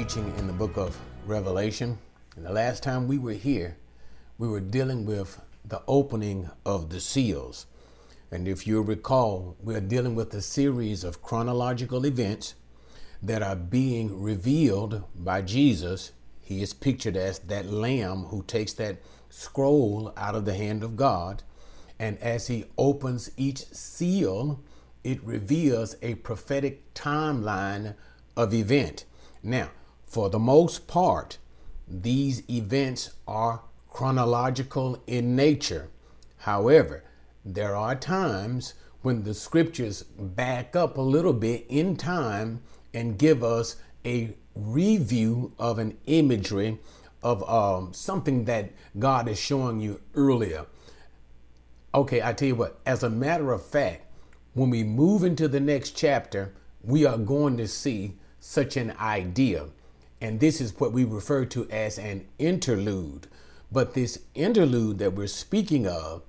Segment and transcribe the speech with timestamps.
[0.00, 1.98] teaching in the book of Revelation.
[2.34, 3.76] And the last time we were here,
[4.38, 7.66] we were dealing with the opening of the seals.
[8.30, 12.54] And if you recall, we're dealing with a series of chronological events
[13.22, 16.12] that are being revealed by Jesus.
[16.40, 20.96] He is pictured as that lamb who takes that scroll out of the hand of
[20.96, 21.42] God.
[21.98, 24.62] And as he opens each seal,
[25.04, 27.96] it reveals a prophetic timeline
[28.34, 29.04] of event.
[29.42, 29.68] Now,
[30.10, 31.38] for the most part,
[31.86, 35.88] these events are chronological in nature.
[36.38, 37.04] However,
[37.44, 42.60] there are times when the scriptures back up a little bit in time
[42.92, 46.78] and give us a review of an imagery
[47.22, 50.66] of um, something that God is showing you earlier.
[51.94, 54.06] Okay, I tell you what, as a matter of fact,
[54.54, 56.52] when we move into the next chapter,
[56.82, 59.66] we are going to see such an idea.
[60.20, 63.26] And this is what we refer to as an interlude.
[63.72, 66.22] But this interlude that we're speaking of,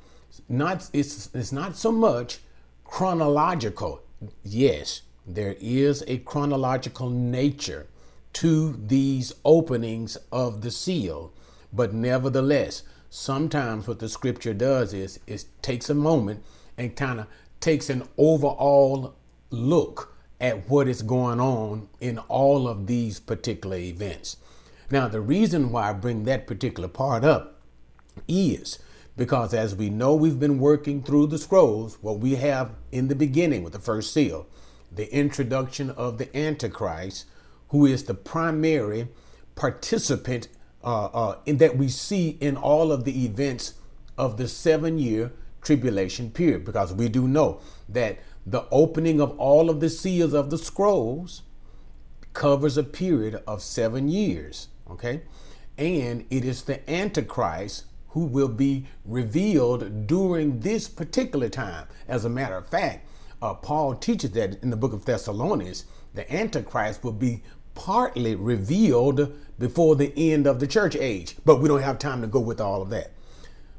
[0.47, 2.39] not it's, it's not so much
[2.86, 4.02] chronological.
[4.44, 7.88] Yes, there is a chronological nature
[8.34, 11.34] to these openings of the seal.
[11.73, 16.44] But nevertheless, sometimes what the scripture does is it takes a moment
[16.78, 17.28] and kind of
[17.59, 19.16] takes an overall
[19.50, 24.38] look at what is going on in all of these particular events.
[24.89, 27.61] Now, the reason why I bring that particular part up
[28.28, 28.80] is
[29.16, 33.16] because as we know, we've been working through the scrolls, what we have in the
[33.16, 34.47] beginning with the first seal,
[34.92, 37.25] the introduction of the Antichrist,
[37.69, 39.08] who is the primary
[39.56, 40.47] participant
[40.84, 43.75] uh, uh, in that we see in all of the events
[44.18, 45.31] of the seven year
[45.62, 50.50] tribulation period, because we do know that the opening of all of the seals of
[50.50, 51.44] the scrolls
[52.34, 54.69] covers a period of seven years.
[54.90, 55.22] Okay.
[55.78, 61.88] And it is the Antichrist who will be revealed during this particular time.
[62.07, 63.07] As a matter of fact,
[63.41, 67.41] uh, Paul teaches that in the book of Thessalonians, the Antichrist will be
[67.74, 71.38] partly revealed before the end of the church age.
[71.46, 73.13] But we don't have time to go with all of that.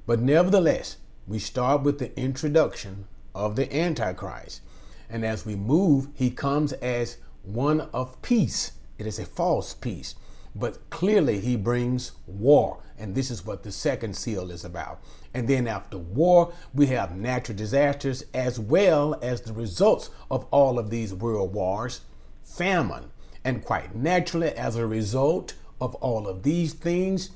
[0.07, 0.97] But nevertheless,
[1.27, 4.61] we start with the introduction of the Antichrist.
[5.09, 8.73] And as we move, he comes as one of peace.
[8.99, 10.15] It is a false peace.
[10.55, 12.83] But clearly, he brings war.
[12.99, 15.03] And this is what the second seal is about.
[15.35, 20.79] And then after war, we have natural disasters as well as the results of all
[20.79, 22.03] of these world wars,
[22.43, 23.11] famine.
[23.45, 27.31] And quite naturally, as a result of all of these things,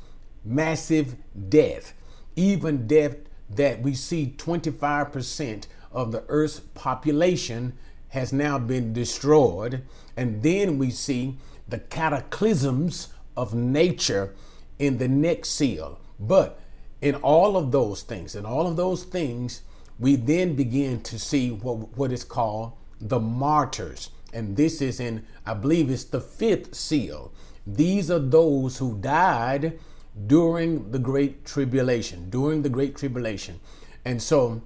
[0.44, 1.16] massive
[1.48, 1.94] death.
[2.36, 3.16] Even death
[3.50, 7.72] that we see 25% of the earth's population
[8.10, 9.82] has now been destroyed.
[10.16, 14.34] And then we see the cataclysms of nature
[14.78, 15.98] in the next seal.
[16.20, 16.60] But
[17.00, 19.62] in all of those things, in all of those things,
[19.98, 24.10] we then begin to see what, what is called the martyrs.
[24.34, 27.32] And this is in, I believe it's the fifth seal.
[27.66, 29.78] These are those who died
[30.26, 33.60] during the Great Tribulation, during the Great Tribulation.
[34.04, 34.62] And so,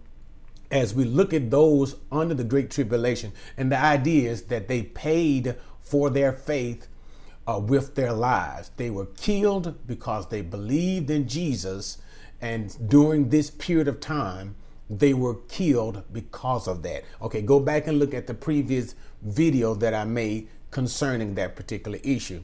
[0.70, 4.82] as we look at those under the Great Tribulation, and the idea is that they
[4.82, 6.86] paid for their faith
[7.46, 8.70] uh, with their lives.
[8.76, 11.98] They were killed because they believed in Jesus,
[12.40, 14.54] and during this period of time,
[14.88, 17.04] they were killed because of that.
[17.22, 21.98] Okay, go back and look at the previous video that I made concerning that particular
[22.02, 22.42] issue.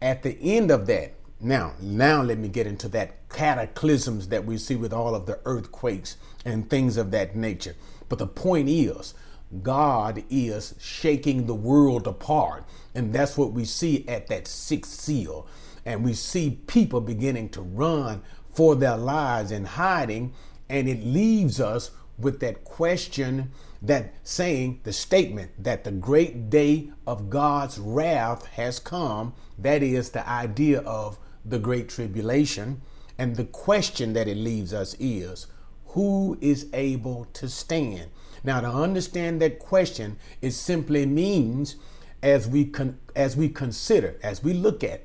[0.00, 4.56] At the end of that, now, now let me get into that cataclysms that we
[4.56, 7.76] see with all of the earthquakes and things of that nature.
[8.08, 9.14] But the point is,
[9.62, 12.64] God is shaking the world apart.
[12.94, 15.46] And that's what we see at that sixth seal.
[15.84, 20.32] And we see people beginning to run for their lives and hiding.
[20.68, 23.50] And it leaves us with that question
[23.82, 29.34] that saying the statement that the great day of God's wrath has come.
[29.58, 32.80] That is the idea of the great tribulation.
[33.18, 35.46] And the question that it leaves us is
[35.94, 38.10] who is able to stand?
[38.44, 41.76] Now, to understand that question, it simply means
[42.22, 45.04] as we con- as we consider, as we look at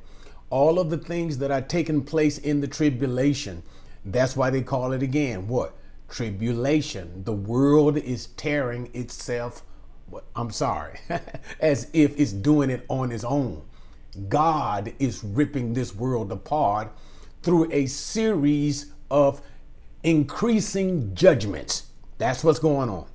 [0.49, 3.63] all of the things that are taking place in the tribulation.
[4.03, 5.75] That's why they call it again what?
[6.09, 7.23] Tribulation.
[7.23, 9.63] The world is tearing itself
[10.35, 10.99] I'm sorry,
[11.59, 13.63] as if it's doing it on its own.
[14.27, 16.91] God is ripping this world apart
[17.43, 19.41] through a series of
[20.03, 21.87] increasing judgments.
[22.17, 23.07] That's what's going on.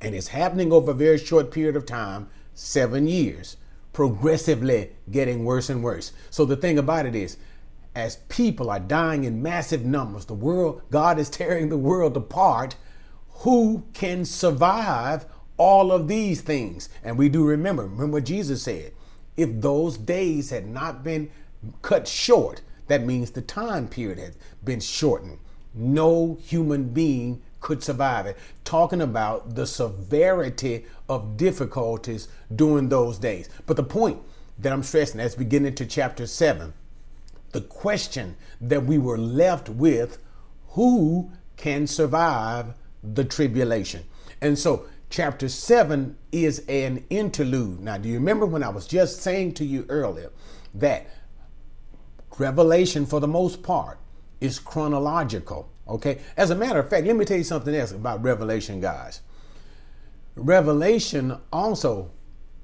[0.00, 3.56] And it's happening over a very short period of time seven years,
[3.92, 6.12] progressively getting worse and worse.
[6.30, 7.36] So the thing about it is,
[7.94, 12.76] as people are dying in massive numbers, the world, God is tearing the world apart.
[13.40, 15.26] Who can survive
[15.56, 16.88] all of these things?
[17.02, 18.92] And we do remember, remember what Jesus said.
[19.36, 21.30] If those days had not been
[21.82, 25.38] cut short, that means the time period had been shortened.
[25.76, 28.36] No human being could survive it.
[28.64, 33.48] Talking about the severity of difficulties during those days.
[33.66, 34.18] But the point
[34.58, 36.72] that I'm stressing as we get into chapter 7,
[37.52, 40.18] the question that we were left with
[40.68, 44.04] who can survive the tribulation?
[44.40, 47.80] And so, chapter 7 is an interlude.
[47.80, 50.30] Now, do you remember when I was just saying to you earlier
[50.74, 51.06] that
[52.38, 53.98] Revelation, for the most part,
[54.40, 55.70] is chronological?
[55.88, 56.18] Okay.
[56.36, 59.20] As a matter of fact, let me tell you something else about Revelation, guys.
[60.34, 62.10] Revelation also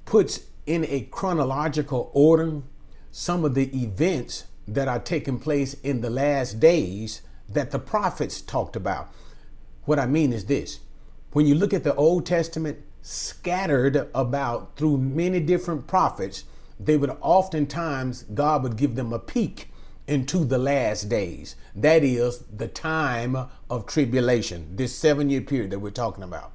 [0.05, 2.63] puts in a chronological order
[3.11, 8.41] some of the events that are taking place in the last days that the prophets
[8.41, 9.13] talked about.
[9.85, 10.81] What I mean is this
[11.33, 16.45] when you look at the Old Testament scattered about through many different prophets,
[16.79, 19.69] they would oftentimes, God would give them a peek
[20.07, 21.57] into the last days.
[21.75, 23.37] That is the time
[23.71, 26.53] of tribulation, this seven year period that we're talking about.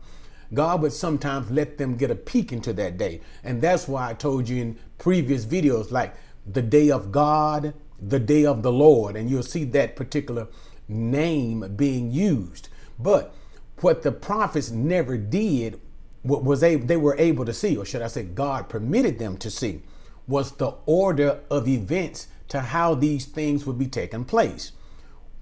[0.54, 3.22] God would sometimes let them get a peek into that day.
[3.44, 6.16] And that's why I told you in previous videos, like
[6.46, 10.48] the day of God, the day of the Lord, and you'll see that particular
[10.88, 12.70] name being used.
[13.00, 13.34] But
[13.82, 15.82] what the prophets never did,
[16.22, 19.38] what was able, they were able to see, or should I say, God permitted them
[19.38, 19.82] to see,
[20.28, 24.72] was the order of events to how these things would be taking place.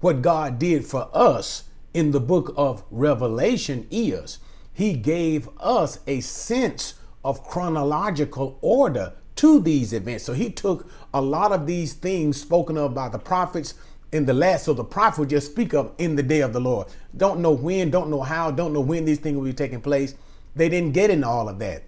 [0.00, 1.64] What God did for us
[1.94, 4.38] in the book of Revelation is
[4.72, 6.94] He gave us a sense
[7.24, 10.24] of chronological order to these events.
[10.24, 13.74] So He took a lot of these things spoken of by the prophets
[14.12, 14.64] in the last.
[14.64, 16.88] So the prophet would just speak of in the day of the Lord.
[17.16, 20.14] Don't know when, don't know how, don't know when these things will be taking place.
[20.54, 21.84] They didn't get into all of that.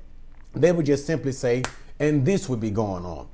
[0.54, 1.62] They would just simply say,
[1.98, 3.28] and this would be going on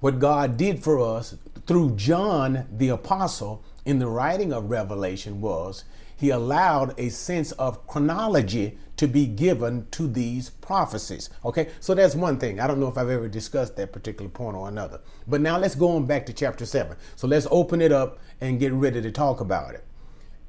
[0.00, 1.36] what God did for us
[1.66, 5.84] through John the Apostle in the writing of Revelation was
[6.16, 11.30] he allowed a sense of chronology to be given to these prophecies.
[11.44, 12.60] Okay, so that's one thing.
[12.60, 15.00] I don't know if I've ever discussed that particular point or another.
[15.26, 16.96] But now let's go on back to chapter 7.
[17.16, 19.84] So let's open it up and get ready to talk about it.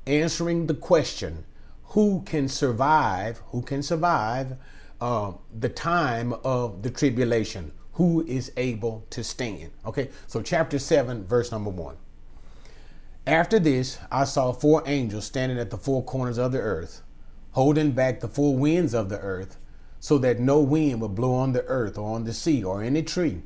[0.06, 1.45] Answering the question
[1.83, 4.57] who can survive, who can survive
[5.00, 7.71] uh, the time of the tribulation?
[8.01, 9.69] Who is able to stand.
[9.86, 11.95] Okay, so chapter 7, verse number 1.
[13.27, 17.03] After this, I saw four angels standing at the four corners of the earth,
[17.51, 19.57] holding back the four winds of the earth,
[20.00, 23.03] so that no wind would blow on the earth or on the sea or any
[23.03, 23.44] tree.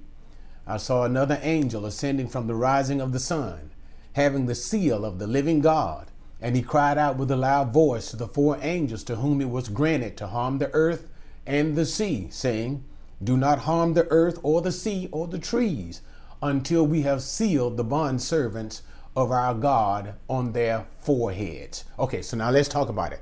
[0.66, 3.72] I saw another angel ascending from the rising of the sun,
[4.14, 6.08] having the seal of the living God.
[6.40, 9.50] And he cried out with a loud voice to the four angels to whom it
[9.50, 11.10] was granted to harm the earth
[11.46, 12.86] and the sea, saying,
[13.24, 16.02] do not harm the earth or the sea or the trees
[16.42, 18.82] until we have sealed the bond servants
[19.16, 21.86] of our God on their foreheads.
[21.98, 23.22] Okay, so now let's talk about it.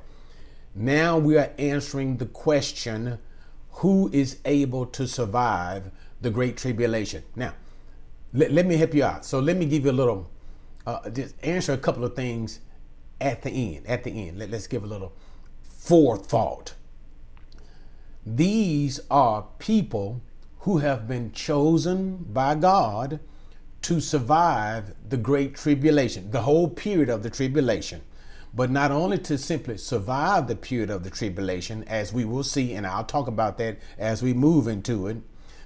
[0.76, 3.20] Now we are answering the question
[3.78, 5.92] who is able to survive
[6.24, 7.24] the great tribulation?
[7.36, 7.54] Now,
[8.34, 9.26] let, let me help you out.
[9.26, 10.32] So let me give you a little,
[10.88, 12.60] uh, just answer a couple of things
[13.22, 13.86] at the end.
[13.86, 15.14] At the end, let, let's give a little
[15.62, 16.74] forethought.
[18.26, 20.22] These are people
[20.60, 23.20] who have been chosen by God
[23.82, 28.02] to survive the great tribulation, the whole period of the tribulation.
[28.54, 32.74] But not only to simply survive the period of the tribulation, as we will see,
[32.74, 35.18] and I'll talk about that as we move into it.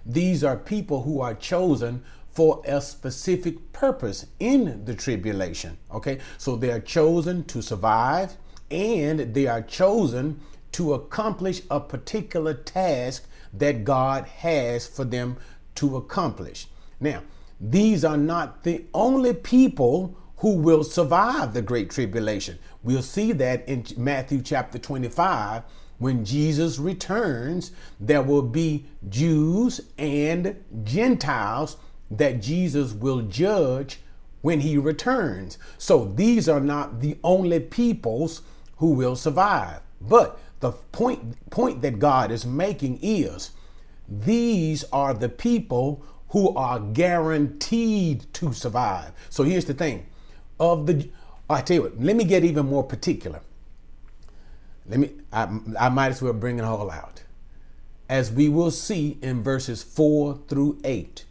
[0.06, 5.78] These are people who are chosen for a specific purpose in the tribulation.
[5.92, 8.38] Okay, so they are chosen to survive
[8.72, 10.40] and they are chosen
[10.74, 15.38] to accomplish a particular task that God has for them
[15.76, 16.68] to accomplish.
[17.00, 17.24] Now,
[17.60, 22.60] these are not the only people who will survive the Great Tribulation.
[22.84, 25.64] We'll see that in Matthew chapter 25.
[25.98, 31.78] When Jesus returns, there will be Jews and Gentiles
[32.12, 34.00] that Jesus will judge
[34.42, 35.58] when he returns.
[35.80, 38.44] So these are not the only peoples
[38.78, 39.82] who will survive.
[40.00, 43.52] But the point, point that God is making is
[44.10, 49.12] these are the people who are guaranteed to survive.
[49.30, 50.08] So here's the thing
[50.60, 51.10] of the
[51.50, 53.42] I tell you what, let me get even more particular.
[54.88, 55.50] Let me I,
[55.80, 57.24] I might as well bring it all out.
[58.10, 61.26] as we will see in verses 4 through 8,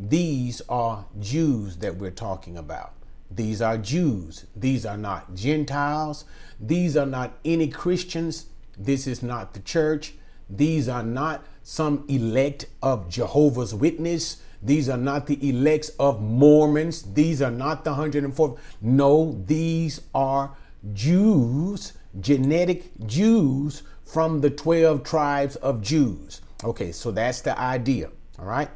[0.00, 2.94] these are Jews that we're talking about.
[3.30, 4.46] These are Jews.
[4.56, 6.24] These are not Gentiles.
[6.60, 8.46] These are not any Christians.
[8.80, 10.14] This is not the church.
[10.48, 14.42] These are not some elect of Jehovah's Witness.
[14.62, 17.02] These are not the elects of Mormons.
[17.02, 18.58] These are not the 104.
[18.80, 20.56] No, these are
[20.92, 26.40] Jews, genetic Jews from the 12 tribes of Jews.
[26.64, 28.10] Okay, so that's the idea.
[28.38, 28.70] All right.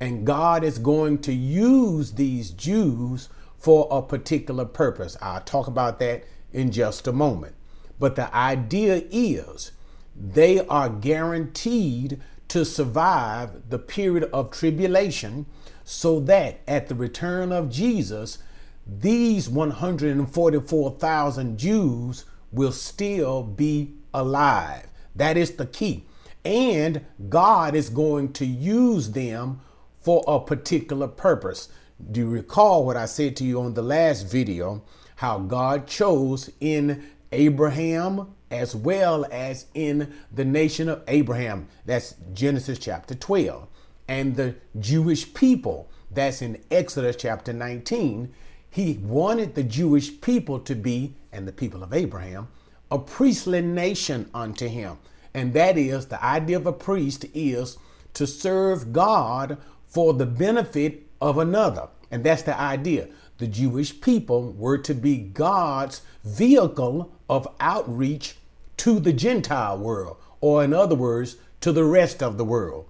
[0.00, 5.16] And God is going to use these Jews for a particular purpose.
[5.20, 7.54] I'll talk about that in just a moment.
[8.00, 9.70] But the idea is
[10.16, 15.46] they are guaranteed to survive the period of tribulation
[15.84, 18.38] so that at the return of Jesus,
[18.84, 24.88] these 144,000 Jews will still be alive.
[25.14, 26.06] That is the key.
[26.44, 29.60] And God is going to use them
[30.00, 31.68] for a particular purpose.
[32.10, 34.82] Do you recall what I said to you on the last video?
[35.16, 41.68] How God chose in Abraham as well as in the nation of Abraham.
[41.86, 43.68] That's Genesis chapter 12.
[44.08, 45.90] And the Jewish people.
[46.10, 48.32] That's in Exodus chapter 19.
[48.68, 52.48] He wanted the Jewish people to be, and the people of Abraham,
[52.90, 54.98] a priestly nation unto him.
[55.32, 57.78] And that is the idea of a priest is
[58.14, 61.88] to serve God for the benefit of another.
[62.10, 63.08] And that's the idea.
[63.40, 68.36] The Jewish people were to be God's vehicle of outreach
[68.76, 72.84] to the Gentile world, or in other words, to the rest of the world.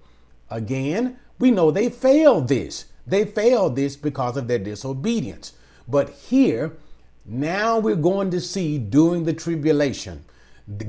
[0.49, 2.87] Again, we know they failed this.
[3.07, 5.53] They failed this because of their disobedience.
[5.87, 6.73] But here,
[7.25, 10.25] now we're going to see during the tribulation,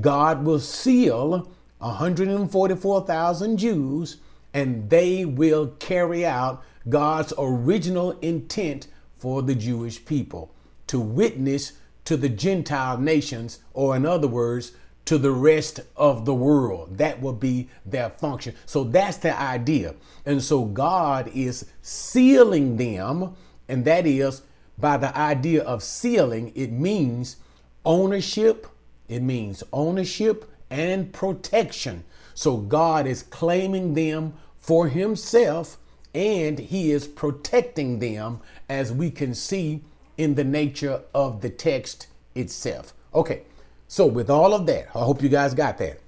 [0.01, 4.17] God will seal 144,000 Jews
[4.53, 8.87] and they will carry out God's original intent
[9.23, 10.53] for the Jewish people
[10.85, 11.71] to witness
[12.03, 14.73] to the Gentile nations, or in other words,
[15.05, 16.97] to the rest of the world.
[16.97, 18.53] That will be their function.
[18.65, 19.95] So that's the idea.
[20.25, 23.33] And so God is sealing them,
[23.69, 24.41] and that is
[24.77, 27.37] by the idea of sealing, it means
[27.85, 28.67] ownership,
[29.07, 32.03] it means ownership and protection.
[32.33, 35.77] So God is claiming them for himself
[36.13, 38.39] and he is protecting them
[38.69, 39.81] as we can see
[40.17, 42.93] in the nature of the text itself.
[43.13, 43.43] Okay,
[43.87, 45.99] so with all of that, I hope you guys got that.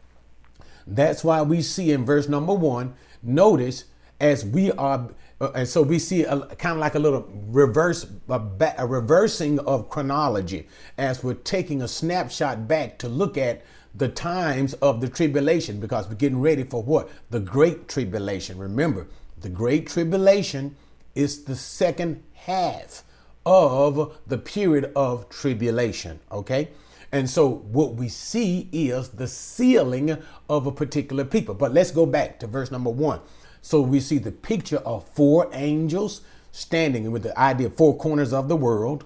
[0.88, 2.94] That's why we see in verse number one,
[3.24, 3.86] notice
[4.20, 5.10] as we are,
[5.42, 8.86] uh, and so we see a, kind of like a little reverse, a, ba- a
[8.86, 15.02] reversing of chronology as we're taking a snapshot back to look at the times of
[15.02, 17.10] the tribulation because we're getting ready for what?
[17.30, 18.58] The great tribulation.
[18.58, 19.08] Remember,
[19.40, 20.76] the great tribulation
[21.16, 23.04] is the second half
[23.46, 26.70] of the period of tribulation, okay?
[27.12, 30.18] And so what we see is the sealing
[30.50, 31.56] of a particular people.
[31.56, 33.22] But let's go back to verse number one.
[33.62, 36.22] So we see the picture of four angels
[36.52, 39.06] standing with the idea of four corners of the world,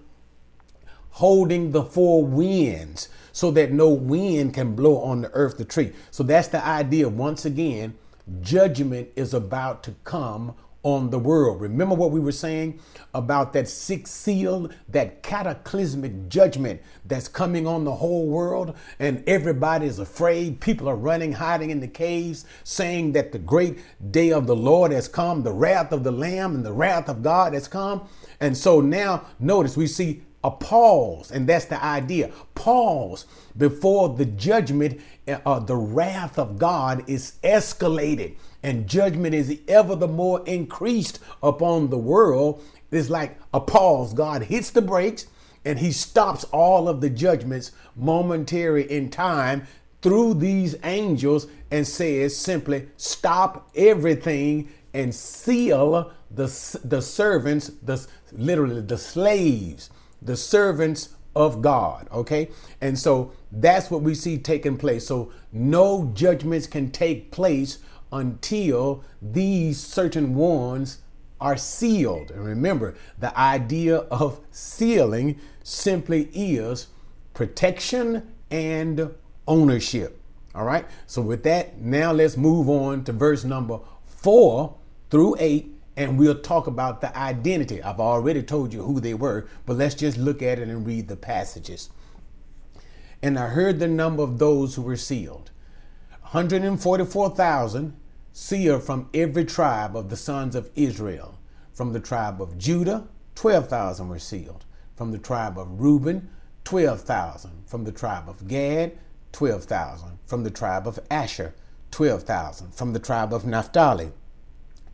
[1.11, 5.93] holding the four winds so that no wind can blow on the earth the tree.
[6.11, 7.09] So that's the idea.
[7.09, 7.95] Once again,
[8.41, 11.59] judgment is about to come on the world.
[11.61, 12.79] Remember what we were saying
[13.13, 19.87] about that sixth seal, that cataclysmic judgment that's coming on the whole world, and everybody
[19.87, 20.61] is afraid.
[20.61, 23.79] People are running, hiding in the caves, saying that the great
[24.11, 27.21] day of the Lord has come, the wrath of the Lamb and the wrath of
[27.21, 28.07] God has come.
[28.39, 32.31] And so now, notice we see a pause, and that's the idea.
[32.55, 33.25] Pause
[33.57, 40.07] before the judgment, uh, the wrath of God is escalated, and judgment is ever the
[40.07, 42.63] more increased upon the world.
[42.91, 44.13] It's like a pause.
[44.13, 45.27] God hits the brakes
[45.63, 49.67] and he stops all of the judgments momentary in time
[50.01, 58.81] through these angels and says simply, stop everything and seal the, the servants, the literally
[58.81, 59.89] the slaves
[60.21, 62.07] the servants of God.
[62.11, 62.49] Okay.
[62.81, 65.07] And so that's what we see taking place.
[65.07, 67.79] So no judgments can take place
[68.11, 70.99] until these certain ones
[71.39, 72.31] are sealed.
[72.31, 76.87] And remember, the idea of sealing simply is
[77.33, 79.13] protection and
[79.47, 80.19] ownership.
[80.55, 80.85] All right.
[81.07, 84.75] So with that, now let's move on to verse number four
[85.09, 87.83] through eight and we'll talk about the identity.
[87.83, 91.09] I've already told you who they were, but let's just look at it and read
[91.09, 91.89] the passages.
[93.21, 95.51] And I heard the number of those who were sealed
[96.31, 97.98] 144,000
[98.31, 101.39] seer from every tribe of the sons of Israel.
[101.73, 104.65] From the tribe of Judah, 12,000 were sealed.
[104.95, 106.29] From the tribe of Reuben,
[106.65, 107.63] 12,000.
[107.67, 108.97] From the tribe of Gad,
[109.31, 110.19] 12,000.
[110.25, 111.55] From the tribe of Asher,
[111.91, 112.73] 12,000.
[112.73, 114.11] From the tribe of Naphtali,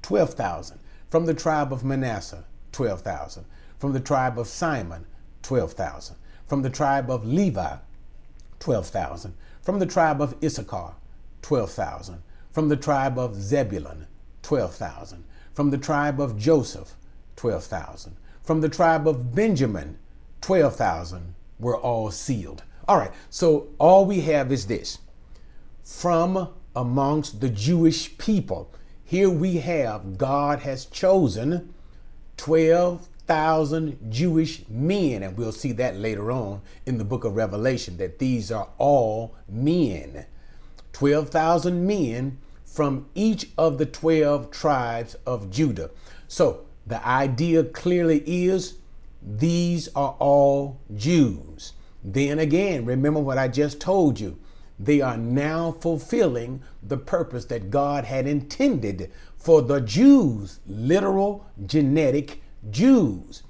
[0.02, 0.80] 12,000.
[1.10, 3.46] From the tribe of Manasseh, 12,000.
[3.80, 5.06] From the tribe of Simeon,
[5.42, 6.16] 12,000.
[6.48, 7.78] From the tribe of Levi,
[8.60, 9.34] 12,000.
[9.62, 10.94] From the tribe of Issachar,
[11.42, 12.22] 12,000.
[12.56, 14.08] From the tribe of Zebulun,
[14.42, 15.26] 12,000.
[15.54, 16.94] From the tribe of Joseph,
[17.36, 18.16] 12,000.
[18.44, 19.98] From the tribe of Benjamin,
[20.40, 22.64] 12,000 were all sealed.
[22.88, 25.00] All right, so all we have is this
[25.84, 28.72] from amongst the Jewish people.
[29.04, 31.74] Here we have God has chosen
[32.38, 38.20] 12,000 Jewish men, and we'll see that later on in the book of Revelation that
[38.20, 40.26] these are all men.
[40.94, 42.38] 12,000 men
[42.76, 45.92] from each of the 12 tribes of Judah.
[46.28, 48.80] So the idea clearly is
[49.22, 51.72] these are all Jews.
[52.04, 54.38] Then again, remember what I just told you.
[54.78, 62.44] They are now fulfilling the purpose that God had intended for the Jews, literal genetic
[62.70, 63.44] Jews.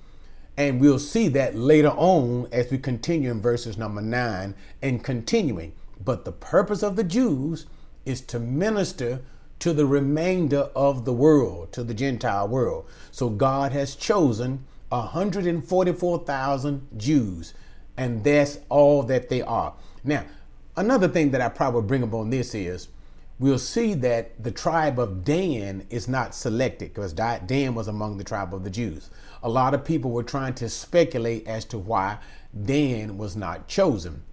[0.55, 4.53] And we'll see that later on as we continue in verses number nine
[4.83, 5.73] and continuing.
[6.03, 7.65] But the purpose of the Jews
[8.05, 9.21] is to minister
[9.59, 12.87] to the remainder of the world, to the Gentile world.
[13.11, 17.53] So God has chosen 144,000 Jews,
[17.97, 19.73] and that's all that they are.
[20.03, 20.25] Now,
[20.75, 22.89] another thing that I probably bring up on this is
[23.39, 28.23] we'll see that the tribe of Dan is not selected because Dan was among the
[28.23, 29.09] tribe of the Jews.
[29.41, 32.17] A lot of people were trying to speculate as to why
[32.63, 34.23] Dan was not chosen.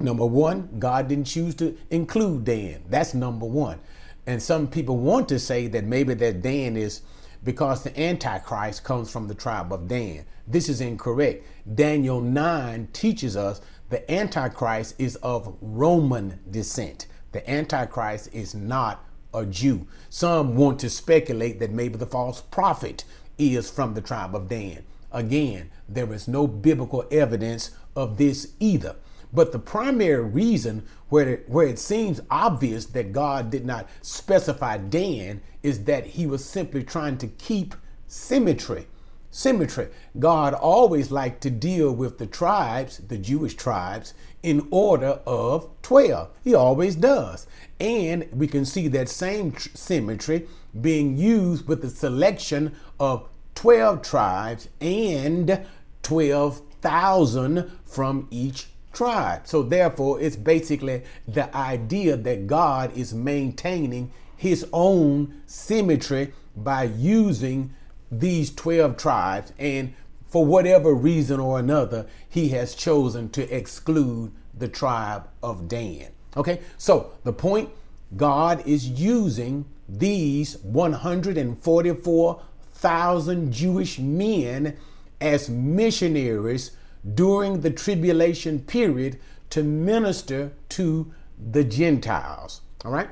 [0.00, 2.84] Number one, God didn't choose to include Dan.
[2.88, 3.80] That's number one.
[4.26, 7.02] And some people want to say that maybe that Dan is
[7.44, 10.24] because the Antichrist comes from the tribe of Dan.
[10.46, 11.44] This is incorrect.
[11.74, 17.06] Daniel 9 teaches us the Antichrist is of Roman descent.
[17.32, 19.86] The Antichrist is not a Jew.
[20.08, 23.04] Some want to speculate that maybe the false prophet
[23.38, 24.84] is from the tribe of Dan.
[25.10, 28.96] Again, there is no biblical evidence of this either.
[29.32, 34.76] But the primary reason where it, where it seems obvious that God did not specify
[34.78, 37.74] Dan is that he was simply trying to keep
[38.06, 38.86] symmetry.
[39.30, 39.88] Symmetry.
[40.18, 46.28] God always liked to deal with the tribes, the Jewish tribes, in order of 12.
[46.44, 47.46] He always does.
[47.80, 50.46] And we can see that same tr- symmetry
[50.78, 55.64] being used with the selection of 12 tribes and
[56.02, 59.46] 12,000 from each tribe.
[59.46, 67.74] So therefore, it's basically the idea that God is maintaining his own symmetry by using
[68.10, 69.92] these 12 tribes and
[70.26, 76.08] for whatever reason or another, he has chosen to exclude the tribe of Dan.
[76.36, 77.68] Okay, so the point
[78.16, 84.78] God is using these 144,000 Jewish men
[85.20, 86.70] as missionaries
[87.14, 89.18] during the tribulation period
[89.50, 92.62] to minister to the Gentiles.
[92.84, 93.10] All right?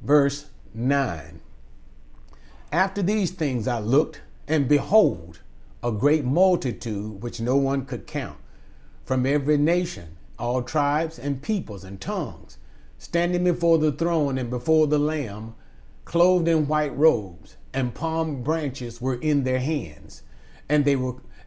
[0.00, 1.40] Verse 9.
[2.72, 5.40] After these things I looked, and behold,
[5.82, 8.38] a great multitude which no one could count,
[9.04, 12.58] from every nation, all tribes and peoples and tongues,
[12.98, 15.54] standing before the throne and before the Lamb,
[16.04, 20.22] clothed in white robes, and palm branches were in their hands,
[20.68, 21.16] and they were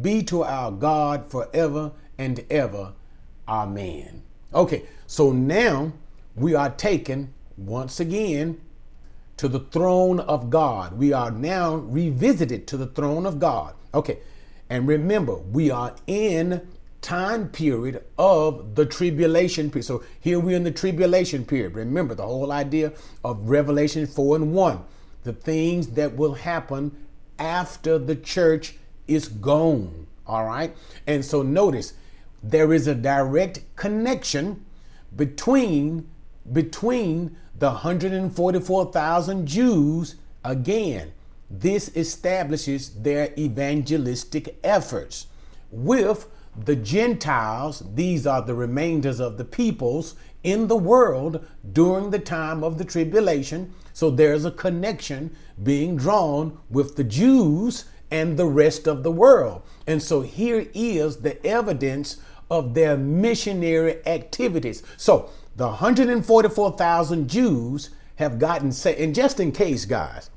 [0.00, 2.92] be to our God forever and ever.
[3.48, 4.22] Amen.
[4.52, 5.92] Okay, so now
[6.34, 8.60] we are taken once again
[9.36, 10.98] to the throne of God.
[10.98, 13.74] We are now revisited to the throne of God.
[13.94, 14.18] Okay,
[14.68, 16.68] and remember, we are in
[17.00, 19.84] time period of the tribulation period.
[19.84, 21.74] So here we're in the tribulation period.
[21.74, 22.92] Remember the whole idea
[23.24, 24.84] of Revelation 4 and 1,
[25.22, 27.06] the things that will happen
[27.38, 28.74] after the church
[29.08, 30.06] is gone.
[30.26, 30.76] All right.
[31.06, 31.94] And so notice
[32.42, 34.64] there is a direct connection
[35.16, 36.08] between
[36.50, 41.12] between the 144,000 Jews again.
[41.50, 45.26] This establishes their evangelistic efforts.
[45.70, 52.18] With the Gentiles, these are the remainders of the peoples in the world during the
[52.18, 53.74] time of the tribulation.
[53.92, 59.62] So there's a connection being drawn with the Jews and the rest of the world.
[59.86, 62.16] And so here is the evidence
[62.50, 64.82] of their missionary activities.
[64.96, 69.00] So the 144,000 Jews have gotten saved.
[69.00, 70.30] And just in case, guys,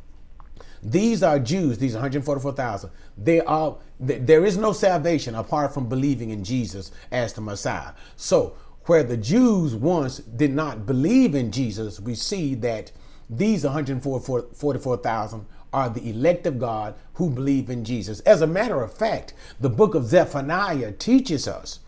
[0.83, 2.89] these are Jews, these 144,000.
[3.17, 7.93] They are there is no salvation apart from believing in Jesus as the Messiah.
[8.15, 8.55] So,
[8.85, 12.91] where the Jews once did not believe in Jesus, we see that
[13.29, 18.19] these 144,000 are the elect of God who believe in Jesus.
[18.21, 21.79] As a matter of fact, the book of Zephaniah teaches us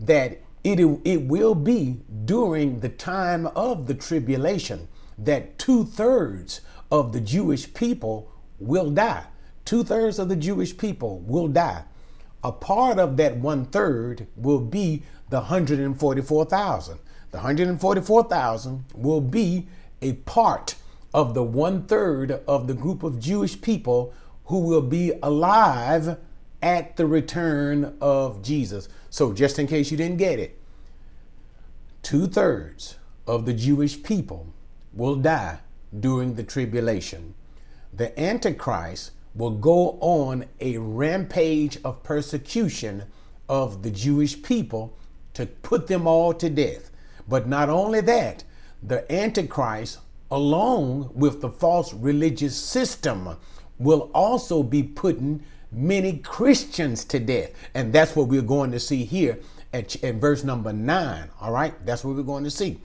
[0.00, 7.12] that it, it will be during the time of the tribulation that two thirds of
[7.12, 9.24] the Jewish people will die.
[9.64, 11.84] Two thirds of the Jewish people will die.
[12.42, 16.98] A part of that one third will be the 144,000.
[17.32, 19.66] The 144,000 will be
[20.00, 20.76] a part
[21.16, 24.12] of the one third of the group of Jewish people
[24.44, 26.18] who will be alive
[26.60, 28.90] at the return of Jesus.
[29.08, 30.60] So, just in case you didn't get it,
[32.02, 34.52] two thirds of the Jewish people
[34.92, 35.60] will die
[35.98, 37.34] during the tribulation.
[37.94, 43.04] The Antichrist will go on a rampage of persecution
[43.48, 44.94] of the Jewish people
[45.32, 46.90] to put them all to death.
[47.26, 48.44] But not only that,
[48.82, 50.00] the Antichrist,
[50.30, 53.36] along with the false religious system,
[53.78, 57.52] will also be putting many Christians to death.
[57.74, 59.38] And that's what we're going to see here
[59.72, 61.28] at, at verse number nine.
[61.40, 62.78] All right, that's what we're going to see.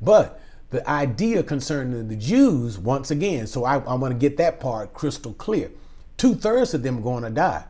[0.00, 4.60] But the idea concerning the Jews, once again, so I, I want to get that
[4.60, 5.70] part crystal clear.
[6.16, 7.64] Two thirds of them are going to die.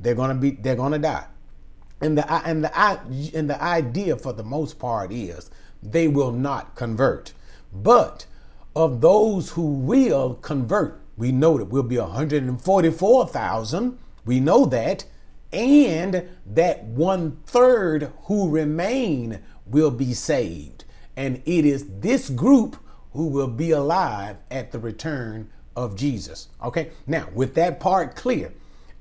[0.00, 0.50] They're going to be.
[0.50, 1.26] They're going to die.
[2.00, 2.76] And the and the
[3.34, 5.50] and the idea for the most part is
[5.82, 7.32] they will not convert.
[7.72, 8.26] But
[8.74, 13.98] of those who will convert, we know that will be 144,000.
[14.24, 15.04] We know that.
[15.52, 20.84] And that one third who remain will be saved.
[21.16, 22.76] And it is this group
[23.12, 26.48] who will be alive at the return of Jesus.
[26.64, 28.52] Okay, now with that part clear,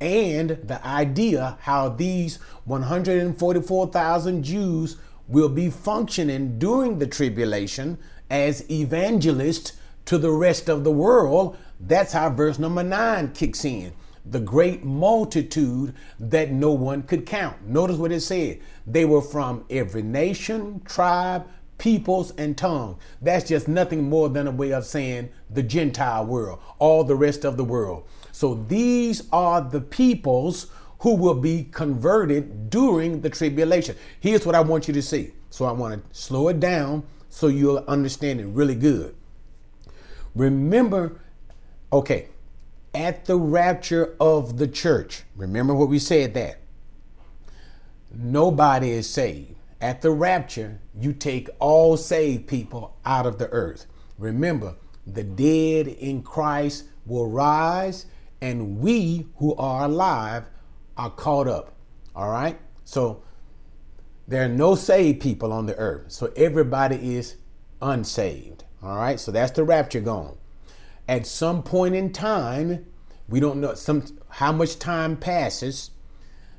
[0.02, 7.98] and the idea how these 144,000 Jews will be functioning during the tribulation
[8.32, 9.74] as evangelists
[10.06, 13.92] to the rest of the world, that's how verse number nine kicks in.
[14.26, 17.68] The great multitude that no one could count.
[17.68, 18.62] Notice what it said.
[18.88, 21.46] They were from every nation, tribe,
[21.78, 22.98] peoples, and tongue.
[23.22, 27.44] That's just nothing more than a way of saying the Gentile world, all the rest
[27.44, 28.08] of the world.
[28.32, 30.68] So these are the peoples
[31.00, 33.98] who will be converted during the tribulation.
[34.20, 35.34] Here's what I want you to see.
[35.50, 39.16] So I want to slow it down so you'll understand it really good.
[40.36, 41.22] Remember,
[41.92, 42.28] okay,
[42.94, 46.60] at the rapture of the church, remember what we said that
[48.14, 49.56] nobody is saved.
[49.80, 53.88] At the rapture, you take all saved people out of the earth.
[54.18, 54.76] Remember,
[55.08, 58.06] the dead in Christ will rise,
[58.42, 60.44] and we who are alive
[60.98, 61.74] are caught up.
[62.14, 62.60] All right?
[62.84, 63.24] So
[64.28, 66.12] there are no saved people on the earth.
[66.12, 67.36] So everybody is
[67.82, 68.64] unsaved.
[68.82, 69.20] All right?
[69.20, 70.38] So that's the rapture gone.
[71.08, 72.86] At some point in time,
[73.28, 75.92] we don't know some how much time passes,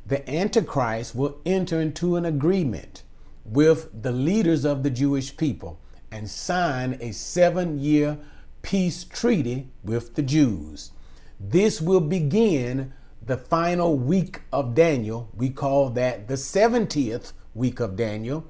[0.06, 3.02] the Antichrist will enter into an agreement
[3.44, 8.18] with the leaders of the Jewish people and sign a seven year
[8.62, 10.92] peace treaty with the Jews.
[11.40, 12.92] This will begin
[13.24, 15.30] the final week of Daniel.
[15.34, 18.44] We call that the 70th week of Daniel.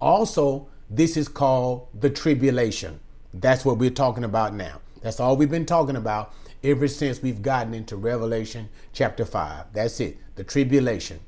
[0.00, 3.00] Also, this is called the tribulation.
[3.34, 4.80] That's what we're talking about now.
[5.02, 6.32] That's all we've been talking about
[6.64, 9.72] ever since we've gotten into Revelation chapter 5.
[9.72, 11.20] That's it, the tribulation.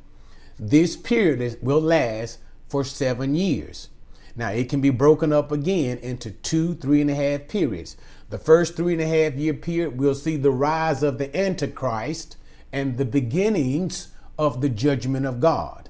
[0.59, 2.39] This period will last
[2.69, 3.89] for seven years.
[4.37, 7.97] Now, it can be broken up again into two, three and a half periods.
[8.31, 12.37] The first three and a half year period, we'll see the rise of the Antichrist
[12.73, 15.90] and the beginnings of the judgment of God.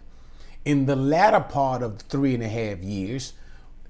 [0.64, 3.32] In the latter part of three and a half years,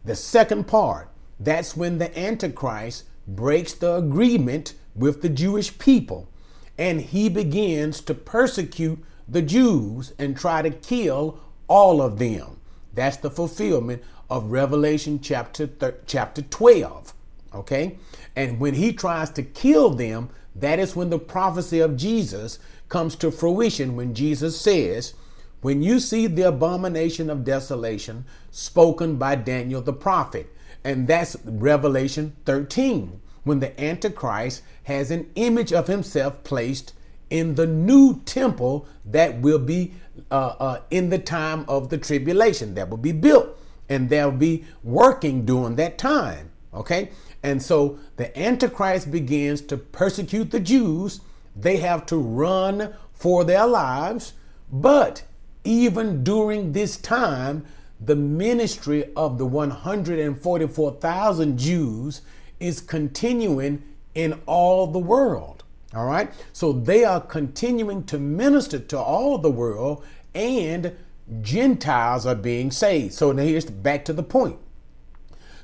[0.04, 6.28] the second part, that's when the Antichrist breaks the agreement with the Jewish people
[6.78, 12.58] and he begins to persecute the Jews and try to kill all of them.
[12.94, 17.12] That's the fulfillment of Revelation chapter thir- chapter 12.
[17.54, 17.98] Okay?
[18.34, 23.14] And when he tries to kill them, that is when the prophecy of Jesus comes
[23.16, 25.14] to fruition when Jesus says,
[25.60, 32.34] When you see the abomination of desolation spoken by Daniel the prophet, and that's Revelation
[32.46, 36.94] 13, when the Antichrist has an image of himself placed
[37.28, 39.92] in the new temple that will be
[40.30, 43.56] uh, uh, in the time of the tribulation, that will be built
[43.88, 46.50] and they'll be working during that time.
[46.72, 47.10] Okay?
[47.42, 51.20] And so the Antichrist begins to persecute the Jews.
[51.56, 54.34] They have to run for their lives.
[54.72, 55.24] But
[55.64, 57.66] even during this time,
[58.00, 62.22] the ministry of the 144,000 Jews
[62.58, 63.82] is continuing
[64.14, 65.64] in all the world.
[65.94, 66.32] All right?
[66.52, 70.96] So they are continuing to minister to all the world and
[71.42, 73.14] Gentiles are being saved.
[73.14, 74.58] So now here's back to the point.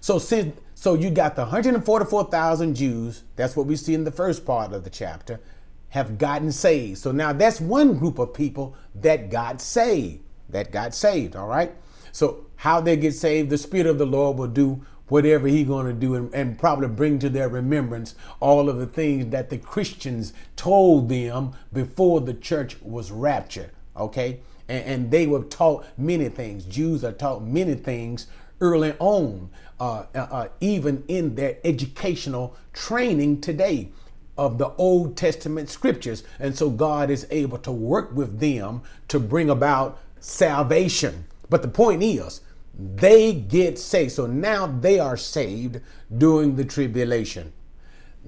[0.01, 4.45] So since so you got the 144,000 Jews, that's what we see in the first
[4.45, 5.41] part of the chapter,
[5.90, 6.99] have gotten saved.
[6.99, 10.22] So now that's one group of people that got saved.
[10.49, 11.75] That got saved, all right?
[12.12, 15.87] So how they get saved, the Spirit of the Lord will do whatever He's going
[15.87, 19.59] to do and, and, probably bring to their remembrance all of the things that the
[19.59, 23.70] Christians told them before the church was raptured.
[23.96, 24.40] Okay?
[24.68, 26.64] And, and they were taught many things.
[26.64, 28.27] Jews are taught many things
[28.61, 33.90] early on, uh, uh, uh, even in their educational training today
[34.37, 36.22] of the Old Testament scriptures.
[36.38, 41.27] And so God is able to work with them to bring about salvation.
[41.49, 42.40] But the point is,
[42.79, 44.12] they get saved.
[44.12, 45.81] So now they are saved
[46.16, 47.53] during the tribulation.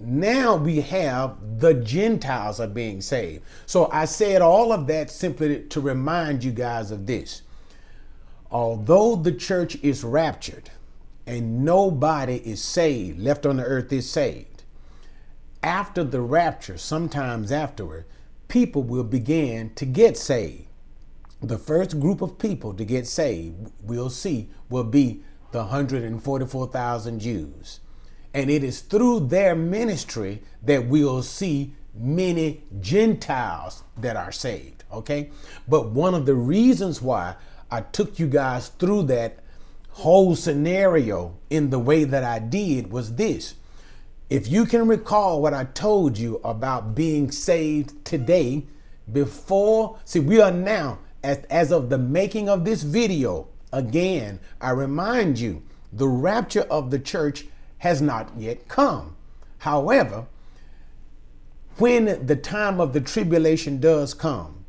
[0.00, 3.42] Now we have the Gentiles are being saved.
[3.66, 7.42] So I said all of that simply to remind you guys of this.
[8.50, 10.70] Although the church is raptured
[11.26, 14.57] and nobody is saved, left on the earth is saved,
[15.62, 18.04] after the rapture, sometimes afterward,
[18.48, 20.68] people will begin to get saved
[21.40, 27.80] the first group of people to get saved, we'll see, will be the 144,000 Jews.
[28.34, 34.84] And it is through their ministry that we'll see many Gentiles that are saved.
[34.92, 35.30] Okay?
[35.66, 37.36] But one of the reasons why
[37.70, 39.38] I took you guys through that
[39.90, 43.54] whole scenario in the way that I did was this.
[44.30, 48.66] If you can recall what I told you about being saved today,
[49.10, 54.70] before, see, we are now as, as of the making of this video, again, I
[54.70, 57.46] remind you, the rapture of the church
[57.78, 59.16] has not yet come.
[59.58, 60.26] However,
[61.78, 64.66] when the time of the tribulation does come,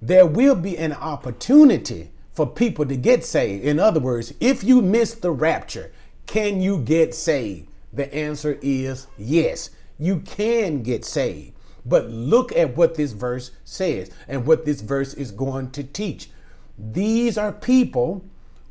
[0.00, 3.64] there will be an opportunity for people to get saved.
[3.64, 5.90] In other words, if you miss the rapture,
[6.26, 7.68] can you get saved?
[7.94, 11.52] The answer is yes, you can get saved.
[11.86, 16.30] But look at what this verse says and what this verse is going to teach.
[16.78, 18.24] These are people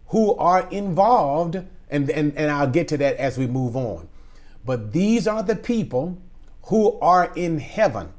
[0.07, 1.55] who are involved,
[1.89, 4.09] and, and, and I'll get to that as we move on.
[4.65, 6.21] But these are the people
[6.63, 8.13] who are in heaven.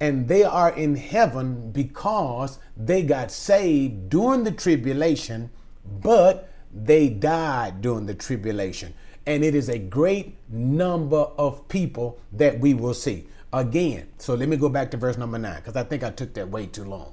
[0.00, 5.50] And they are in heaven because they got saved during the tribulation,
[5.84, 8.94] but they died during the tribulation.
[9.26, 14.08] And it is a great number of people that we will see again.
[14.18, 16.48] So let me go back to verse number nine because I think I took that
[16.48, 17.12] way too long.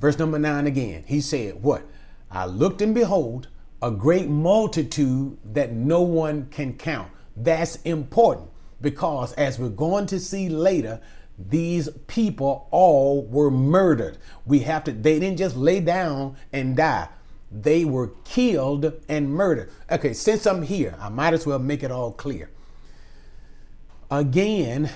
[0.00, 1.04] Verse number nine again.
[1.06, 1.82] He said, What?
[2.30, 3.48] I looked and behold,
[3.80, 7.10] a great multitude that no one can count.
[7.36, 8.50] That's important
[8.80, 11.00] because as we're going to see later,
[11.38, 14.18] these people all were murdered.
[14.46, 17.08] We have to, they didn't just lay down and die.
[17.54, 19.70] They were killed and murdered.
[19.88, 22.50] Okay, since I'm here, I might as well make it all clear.
[24.10, 24.90] Again,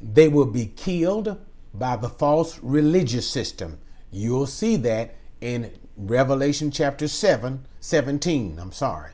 [0.00, 1.38] they will be killed
[1.74, 3.78] by the false religious system.
[4.10, 9.10] You'll see that in Revelation chapter 7, 17, I'm sorry,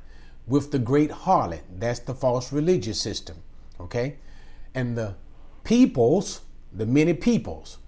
[0.47, 1.63] with the great harlot.
[1.69, 3.39] That's the false religious system.
[3.81, 4.19] Okay?
[4.73, 5.17] And the
[5.65, 7.79] peoples, the many peoples,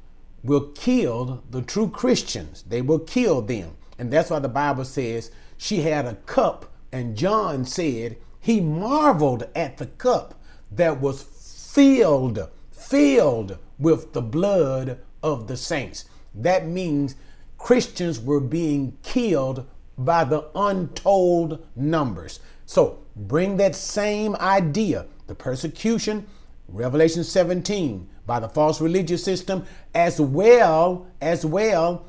[0.42, 2.64] will kill the true Christians.
[2.66, 3.75] They will kill them.
[3.98, 9.48] And that's why the Bible says she had a cup, and John said he marveled
[9.54, 10.34] at the cup
[10.70, 16.04] that was filled, filled with the blood of the saints.
[16.34, 17.16] That means
[17.58, 19.66] Christians were being killed
[19.98, 22.40] by the untold numbers.
[22.66, 26.26] So bring that same idea, the persecution,
[26.68, 32.04] Revelation 17, by the false religious system, as well, as well,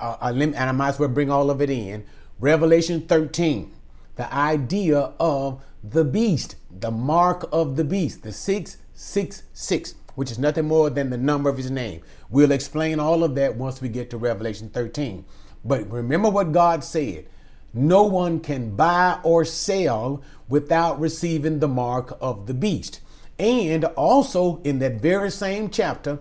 [0.00, 2.04] uh, uh and I might as well bring all of it in,
[2.38, 3.70] Revelation 13,
[4.16, 10.66] the idea of the beast, the mark of the beast, the 666, which is nothing
[10.66, 12.02] more than the number of his name.
[12.28, 15.24] We'll explain all of that once we get to Revelation 13.
[15.64, 17.26] But remember what God said
[17.72, 23.00] no one can buy or sell without receiving the mark of the beast.
[23.38, 26.18] And also in that very same chapter,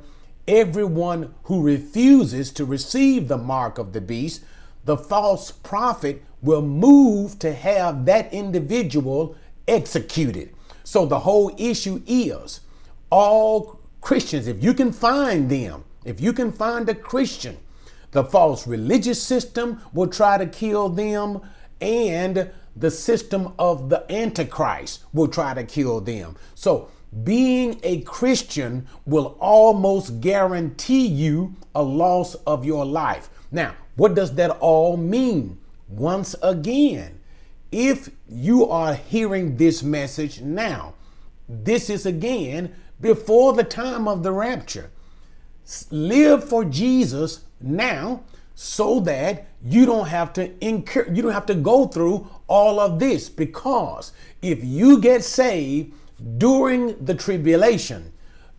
[0.49, 4.43] everyone who refuses to receive the mark of the beast,
[4.83, 9.35] the false prophet will move to have that individual
[9.67, 10.53] executed.
[10.83, 12.61] So the whole issue is
[13.11, 17.57] all Christians, if you can find them, if you can find a Christian,
[18.11, 21.41] the false religious system will try to kill them,
[21.79, 26.35] and the system of the Antichrist will try to kill them.
[26.55, 26.89] So,
[27.23, 33.29] being a Christian will almost guarantee you a loss of your life.
[33.51, 35.59] Now, what does that all mean?
[35.87, 37.19] Once again,
[37.71, 40.93] if you are hearing this message now,
[41.47, 44.91] this is again before the time of the rapture.
[45.89, 48.23] Live for Jesus now
[48.55, 52.99] so that you don't have to incur you don't have to go through all of
[52.99, 55.93] this because if you get saved
[56.37, 58.11] during the tribulation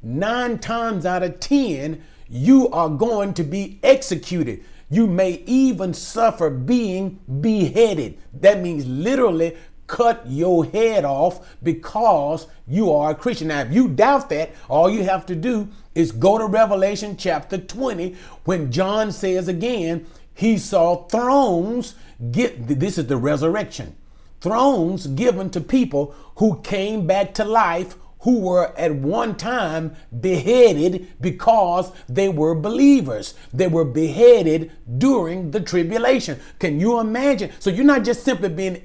[0.02, 6.50] 9 times out of 10 you are going to be executed you may even suffer
[6.50, 9.56] being beheaded that means literally
[9.90, 13.48] cut your head off because you are a Christian.
[13.48, 17.58] Now, if you doubt that, all you have to do is go to Revelation chapter
[17.58, 21.96] 20 when John says again, he saw thrones
[22.30, 23.96] get this is the resurrection.
[24.40, 31.08] Thrones given to people who came back to life who were at one time beheaded
[31.20, 33.34] because they were believers.
[33.52, 36.38] They were beheaded during the tribulation.
[36.58, 37.50] Can you imagine?
[37.58, 38.82] So you're not just simply being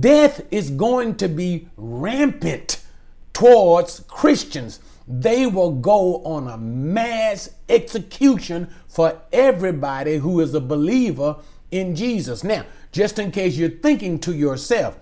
[0.00, 2.82] death is going to be rampant
[3.32, 4.80] towards Christians.
[5.08, 11.36] They will go on a mass execution for everybody who is a believer
[11.70, 12.42] in Jesus.
[12.42, 12.64] Now,
[12.96, 14.98] just in case you're thinking to yourself,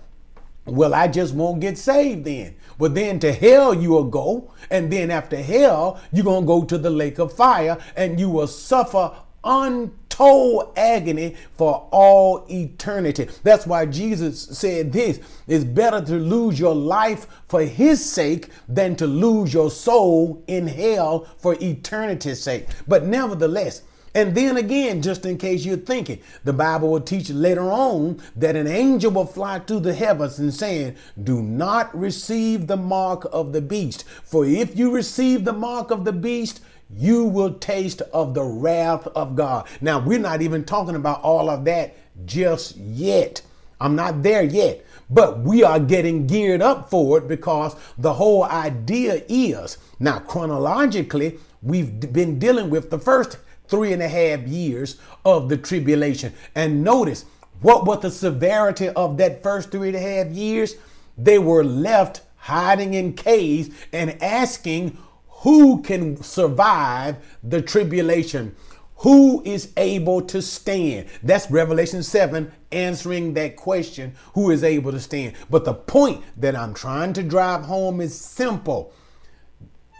[0.65, 2.55] well, I just won't get saved then.
[2.77, 6.65] Well, then to hell you will go, and then after hell, you're going to go
[6.65, 9.13] to the lake of fire and you will suffer
[9.45, 13.29] untold agony for all eternity.
[13.43, 18.97] That's why Jesus said this it's better to lose your life for his sake than
[18.97, 22.67] to lose your soul in hell for eternity's sake.
[22.87, 23.83] But nevertheless,
[24.15, 28.55] and then again, just in case you're thinking, the Bible will teach later on that
[28.55, 33.51] an angel will fly to the heavens and saying, Do not receive the mark of
[33.51, 34.05] the beast.
[34.23, 39.05] For if you receive the mark of the beast, you will taste of the wrath
[39.07, 39.67] of God.
[39.81, 43.41] Now, we're not even talking about all of that just yet.
[43.81, 48.45] I'm not there yet, but we are getting geared up for it because the whole
[48.45, 54.97] idea is now, chronologically, we've been dealing with the first three and a half years
[55.23, 56.33] of the tribulation.
[56.53, 57.25] And notice
[57.61, 60.75] what was the severity of that first three and a half years?
[61.17, 64.97] They were left hiding in caves and asking
[65.39, 68.55] who can survive the tribulation?
[68.97, 71.07] Who is able to stand?
[71.21, 75.33] That's Revelation 7 answering that question who is able to stand?
[75.49, 78.93] But the point that I'm trying to drive home is simple.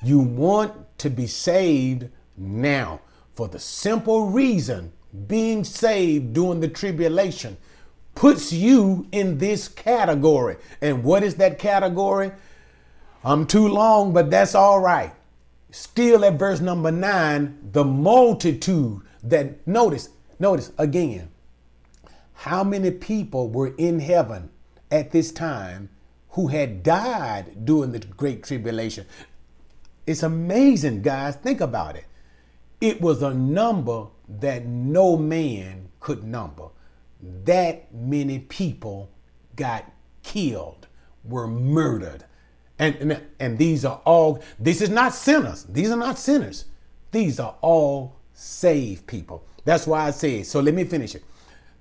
[0.03, 3.01] You want to be saved now
[3.35, 4.91] for the simple reason
[5.27, 7.57] being saved during the tribulation
[8.15, 10.57] puts you in this category.
[10.81, 12.31] And what is that category?
[13.23, 15.13] I'm too long, but that's all right
[15.75, 20.07] still at verse number nine, the multitude that, notice,
[20.39, 21.29] notice again,
[22.33, 24.49] how many people were in heaven
[24.89, 25.89] at this time
[26.29, 29.05] who had died during the Great Tribulation?
[30.07, 31.35] It's amazing, guys.
[31.35, 32.05] Think about it.
[32.81, 36.69] It was a number that no man could number.
[37.21, 39.09] That many people
[39.55, 39.91] got
[40.23, 40.87] killed,
[41.23, 42.25] were murdered.
[42.77, 45.63] And, and, and these are all, this is not sinners.
[45.63, 46.65] These are not sinners.
[47.11, 49.45] These are all saved people.
[49.63, 51.23] That's why I say, so let me finish it.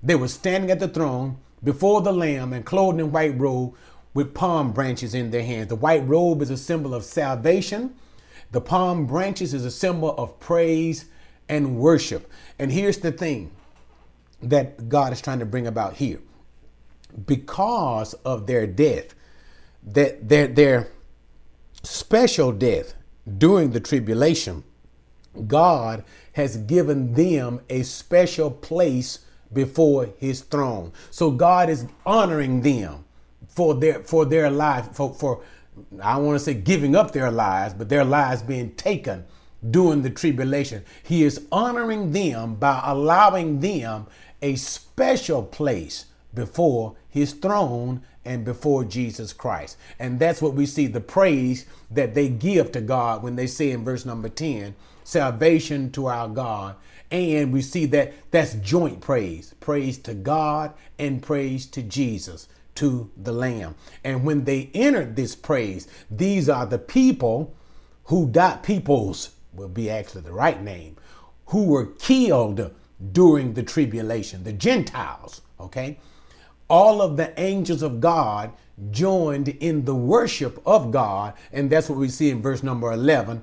[0.02, 3.74] They were standing at the throne before the Lamb and clothed in white robe
[4.12, 5.68] with palm branches in their hands.
[5.68, 7.94] The white robe is a symbol of salvation.
[8.54, 11.06] The palm branches is a symbol of praise
[11.48, 12.30] and worship.
[12.56, 13.50] And here's the thing
[14.40, 16.20] that God is trying to bring about here.
[17.26, 19.16] Because of their death,
[19.82, 20.88] that their, their
[21.82, 22.94] special death
[23.26, 24.62] during the tribulation,
[25.48, 29.18] God has given them a special place
[29.52, 30.92] before his throne.
[31.10, 33.04] So God is honoring them
[33.48, 35.42] for their for their life for for
[36.02, 39.24] I want to say giving up their lives, but their lives being taken
[39.70, 40.84] during the tribulation.
[41.02, 44.06] He is honoring them by allowing them
[44.42, 49.76] a special place before his throne and before Jesus Christ.
[49.98, 53.70] And that's what we see the praise that they give to God when they say
[53.70, 56.76] in verse number 10, salvation to our God.
[57.10, 63.10] And we see that that's joint praise praise to God and praise to Jesus, to
[63.16, 63.74] the Lamb.
[64.02, 67.54] And when they entered this praise, these are the people
[68.04, 70.96] who died, peoples will be actually the right name,
[71.46, 72.74] who were killed
[73.12, 75.98] during the tribulation, the Gentiles, okay?
[76.68, 78.52] All of the angels of God
[78.90, 83.42] joined in the worship of God, and that's what we see in verse number 11.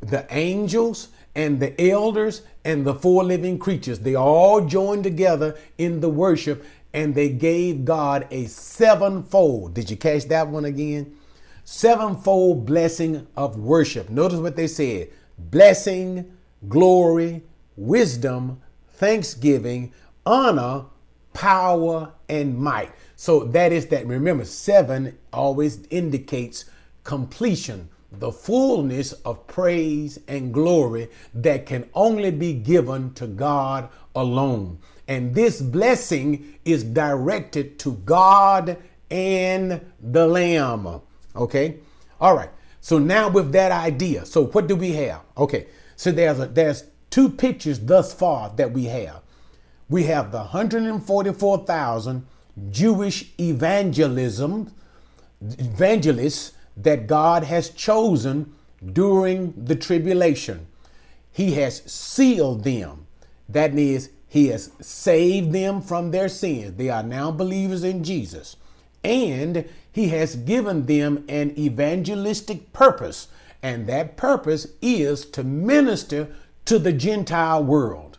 [0.00, 6.00] The angels and the elders and the four living creatures, they all joined together in
[6.00, 6.64] the worship
[6.94, 9.74] and they gave God a sevenfold.
[9.74, 11.16] Did you catch that one again?
[11.64, 14.10] Sevenfold blessing of worship.
[14.10, 16.36] Notice what they said blessing,
[16.68, 17.42] glory,
[17.76, 19.92] wisdom, thanksgiving,
[20.26, 20.84] honor,
[21.32, 22.92] power, and might.
[23.16, 24.06] So that is that.
[24.06, 26.64] Remember, seven always indicates
[27.04, 34.78] completion, the fullness of praise and glory that can only be given to God alone.
[35.12, 38.78] And this blessing is directed to God
[39.10, 41.02] and the Lamb.
[41.36, 41.80] Okay?
[42.18, 42.48] All right.
[42.80, 45.20] So now with that idea, so what do we have?
[45.36, 49.20] Okay, so there's a, there's two pictures thus far that we have.
[49.90, 52.26] We have the 144,000
[52.70, 54.72] Jewish evangelism
[55.42, 58.54] evangelists that God has chosen
[58.94, 60.68] during the tribulation.
[61.30, 63.06] He has sealed them.
[63.46, 66.78] That means he has saved them from their sins.
[66.78, 68.56] They are now believers in Jesus.
[69.04, 73.28] And he has given them an evangelistic purpose,
[73.62, 78.16] and that purpose is to minister to the Gentile world.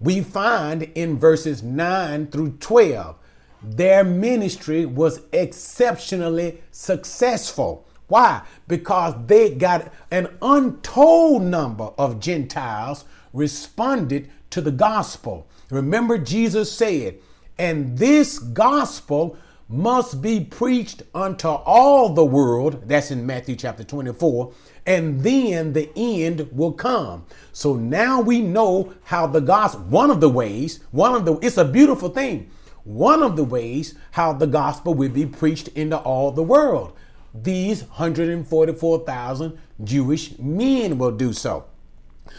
[0.00, 3.16] We find in verses 9 through 12,
[3.62, 7.86] their ministry was exceptionally successful.
[8.08, 8.46] Why?
[8.66, 13.04] Because they got an untold number of Gentiles
[13.34, 15.46] responded to the gospel.
[15.70, 17.18] Remember, Jesus said,
[17.58, 19.36] and this gospel
[19.68, 22.88] must be preached unto all the world.
[22.88, 24.52] That's in Matthew chapter 24.
[24.84, 27.24] And then the end will come.
[27.52, 31.56] So now we know how the gospel, one of the ways, one of the, it's
[31.56, 32.50] a beautiful thing.
[32.82, 36.96] One of the ways how the gospel will be preached into all the world.
[37.32, 41.66] These 144,000 Jewish men will do so.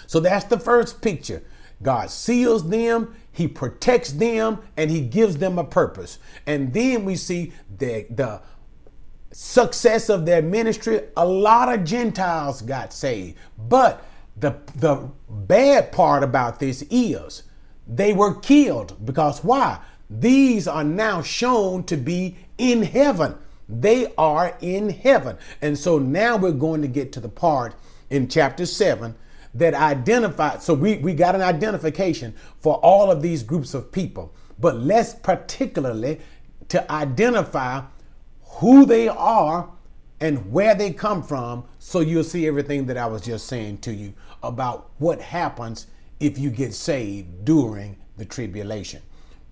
[0.07, 1.43] So that's the first picture.
[1.81, 6.19] God seals them, He protects them, and He gives them a purpose.
[6.45, 8.41] And then we see the, the
[9.31, 11.01] success of their ministry.
[11.17, 13.37] A lot of Gentiles got saved.
[13.57, 14.03] But
[14.37, 17.43] the, the bad part about this is
[17.87, 19.79] they were killed because why?
[20.09, 23.35] These are now shown to be in heaven.
[23.67, 25.37] They are in heaven.
[25.61, 27.75] And so now we're going to get to the part
[28.09, 29.15] in chapter 7
[29.53, 30.61] that identified.
[30.61, 35.13] So we, we got an identification for all of these groups of people, but less
[35.13, 36.19] particularly
[36.69, 37.81] to identify
[38.43, 39.69] who they are
[40.19, 41.65] and where they come from.
[41.79, 45.87] So you'll see everything that I was just saying to you about what happens
[46.19, 49.01] if you get saved during the tribulation.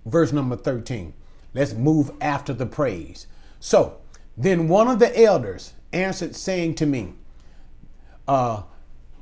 [0.06, 1.12] Verse number 13.
[1.52, 3.26] Let's move after the praise.
[3.58, 3.98] So
[4.36, 7.14] then one of the elders answered, saying to me,
[8.28, 8.62] uh,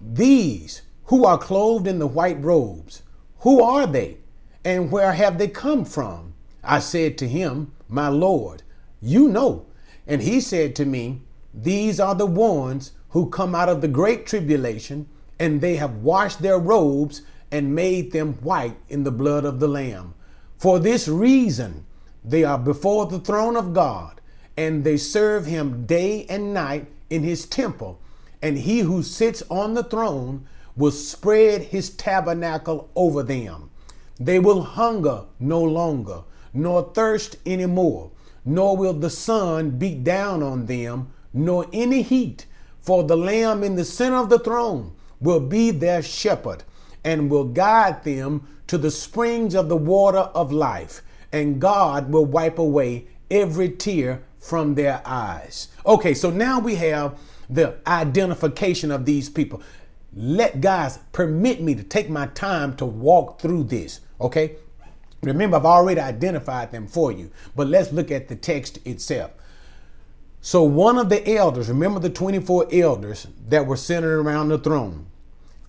[0.00, 3.02] these who are clothed in the white robes,
[3.40, 4.18] who are they
[4.64, 6.34] and where have they come from?
[6.62, 8.62] I said to him, My Lord,
[9.00, 9.66] you know.
[10.06, 11.22] And he said to me,
[11.54, 16.42] These are the ones who come out of the great tribulation, and they have washed
[16.42, 20.14] their robes and made them white in the blood of the Lamb.
[20.58, 21.86] For this reason,
[22.24, 24.20] they are before the throne of God,
[24.56, 28.00] and they serve him day and night in his temple
[28.42, 33.70] and he who sits on the throne will spread his tabernacle over them.
[34.20, 36.22] They will hunger no longer,
[36.52, 38.10] nor thirst any more,
[38.44, 42.46] nor will the sun beat down on them, nor any heat.
[42.80, 46.62] For the Lamb in the center of the throne will be their shepherd
[47.04, 52.24] and will guide them to the springs of the water of life, and God will
[52.24, 55.68] wipe away every tear from their eyes.
[55.84, 57.18] Okay, so now we have
[57.48, 59.62] the identification of these people.
[60.14, 64.56] Let guys permit me to take my time to walk through this, okay?
[65.22, 69.32] Remember, I've already identified them for you, but let's look at the text itself.
[70.40, 75.06] So, one of the elders, remember the 24 elders that were centered around the throne,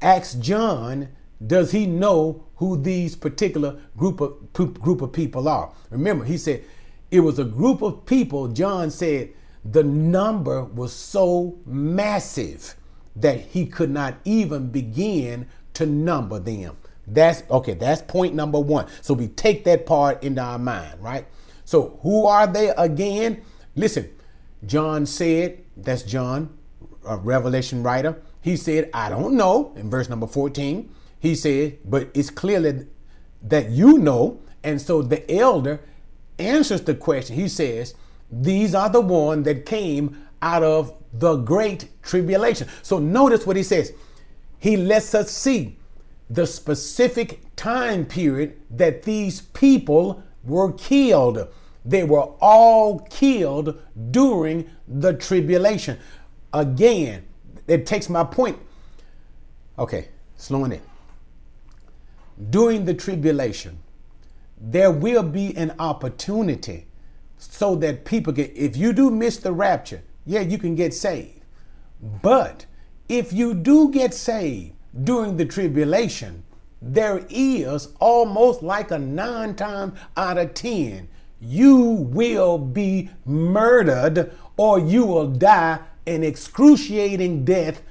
[0.02, 1.10] asks John,
[1.46, 5.74] does he know who these particular group of, group of people are?
[5.90, 6.64] Remember, he said
[7.10, 9.30] it was a group of people, John said
[9.64, 12.76] the number was so massive
[13.16, 16.78] that he could not even begin to number them.
[17.06, 18.88] That's okay, that's point number one.
[19.02, 21.26] So we take that part into our mind, right?
[21.66, 23.42] So who are they again?
[23.76, 24.10] Listen,
[24.66, 26.58] John said, that's John,
[27.08, 28.22] a Revelation writer.
[28.42, 30.90] He said, I don't know, in verse number 14.
[31.20, 32.88] He said, but it's clearly
[33.44, 34.40] that you know.
[34.64, 35.82] And so the elder
[36.38, 37.36] answers the question.
[37.36, 37.96] He says,
[38.32, 42.68] These are the one that came out of the great tribulation.
[42.82, 43.94] So notice what he says.
[44.60, 45.78] He lets us see
[46.30, 51.48] the specific time period that these people were killed.
[51.84, 55.98] They were all killed during the tribulation.
[56.54, 57.26] Again,
[57.68, 58.60] it takes my point.
[59.78, 60.82] Okay, slowing in.
[62.50, 63.80] During the tribulation,
[64.60, 66.86] there will be an opportunity
[67.40, 71.44] so that people get, if you do miss the rapture, yeah, you can get saved.
[72.22, 72.66] But
[73.08, 74.74] if you do get saved
[75.04, 76.44] during the tribulation,
[76.82, 81.10] there is almost like a nine times out of ten,
[81.42, 87.82] you will be murdered or you will die an excruciating death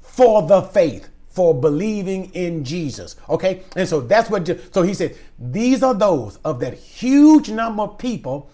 [0.00, 3.16] for the faith for believing in Jesus.
[3.28, 3.62] Okay?
[3.74, 7.98] And so that's what, so he said, these are those of that huge number of
[7.98, 8.50] people.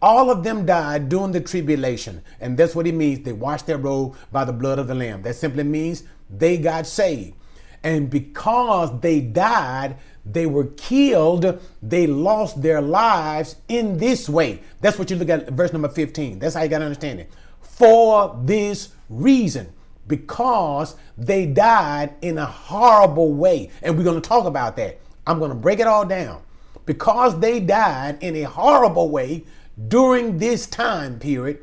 [0.00, 2.22] All of them died during the tribulation.
[2.40, 3.24] And that's what he means.
[3.24, 5.22] They washed their robe by the blood of the Lamb.
[5.22, 7.34] That simply means they got saved.
[7.82, 14.60] And because they died, they were killed, they lost their lives in this way.
[14.80, 16.38] That's what you look at verse number 15.
[16.38, 17.30] That's how you got to understand it.
[17.60, 19.72] For this reason
[20.08, 23.70] because they died in a horrible way.
[23.82, 24.98] And we're going to talk about that.
[25.26, 26.42] I'm going to break it all down.
[26.86, 29.44] Because they died in a horrible way
[29.86, 31.60] during this time period,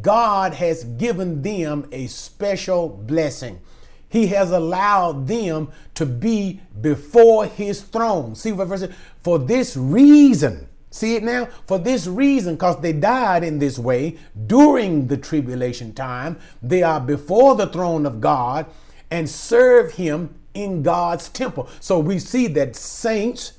[0.00, 3.60] God has given them a special blessing.
[4.08, 8.34] He has allowed them to be before his throne.
[8.34, 8.86] See what verse?
[9.22, 11.46] For this reason, See it now?
[11.66, 17.00] For this reason, because they died in this way during the tribulation time, they are
[17.00, 18.66] before the throne of God
[19.10, 21.66] and serve Him in God's temple.
[21.80, 23.54] So we see that saints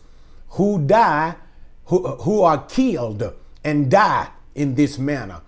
[0.49, 1.35] who die,
[1.85, 3.33] who, who are killed
[3.63, 5.41] and die in this manner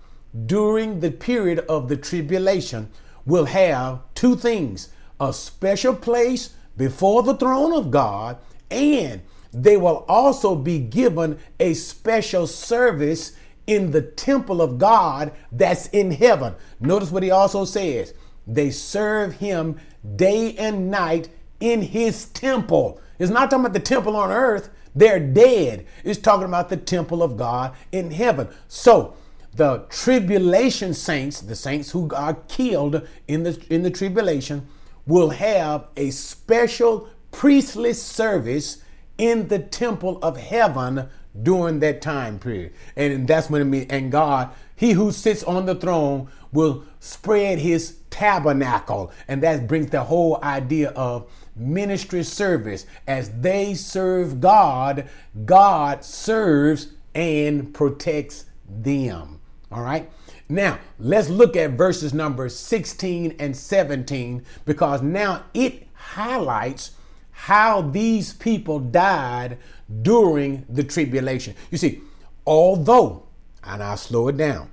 [0.46, 2.90] during the period of the tribulation
[3.24, 4.88] will have two things
[5.18, 8.36] a special place before the throne of God
[8.70, 13.32] and they will also be given a special service
[13.66, 16.54] in the temple of God that's in heaven.
[16.78, 18.12] Notice what he also says
[18.46, 19.80] they serve him
[20.14, 23.00] day and night in his temple.
[23.18, 25.86] It's not talking about the temple on earth, they're dead.
[26.02, 28.48] It's talking about the temple of God in heaven.
[28.66, 29.14] So,
[29.54, 34.66] the tribulation saints, the saints who are killed in the in the tribulation,
[35.06, 38.82] will have a special priestly service
[39.18, 41.08] in the temple of heaven
[41.42, 42.72] during that time period.
[42.96, 47.58] And that's when it means, and God, he who sits on the throne will spread
[47.58, 49.10] his tabernacle.
[49.28, 52.86] And that brings the whole idea of ministry service.
[53.06, 55.08] As they serve God,
[55.44, 59.40] God serves and protects them.
[59.72, 60.10] All right.
[60.48, 66.92] Now, let's look at verses number 16 and 17 because now it highlights
[67.32, 69.58] how these people died
[70.02, 71.54] during the tribulation.
[71.70, 72.00] You see,
[72.46, 73.24] although,
[73.64, 74.70] and I'll slow it down,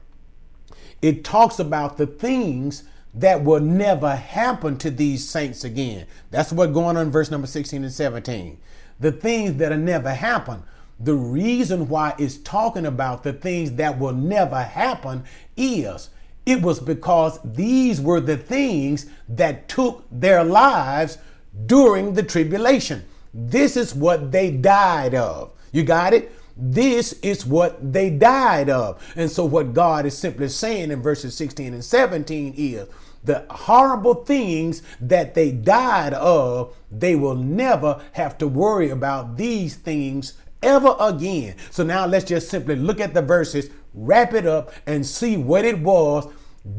[1.01, 2.83] it talks about the things
[3.13, 6.07] that will never happen to these saints again.
[6.31, 8.57] That's what going on in verse number 16 and 17.
[8.99, 10.63] The things that'll never happen.
[10.99, 15.25] The reason why it's talking about the things that will never happen
[15.57, 16.09] is
[16.45, 21.17] it was because these were the things that took their lives
[21.65, 23.03] during the tribulation.
[23.33, 25.51] This is what they died of.
[25.71, 26.31] You got it?
[26.55, 29.01] This is what they died of.
[29.15, 32.87] And so, what God is simply saying in verses 16 and 17 is
[33.23, 39.75] the horrible things that they died of, they will never have to worry about these
[39.75, 41.55] things ever again.
[41.71, 45.65] So, now let's just simply look at the verses, wrap it up, and see what
[45.65, 46.27] it was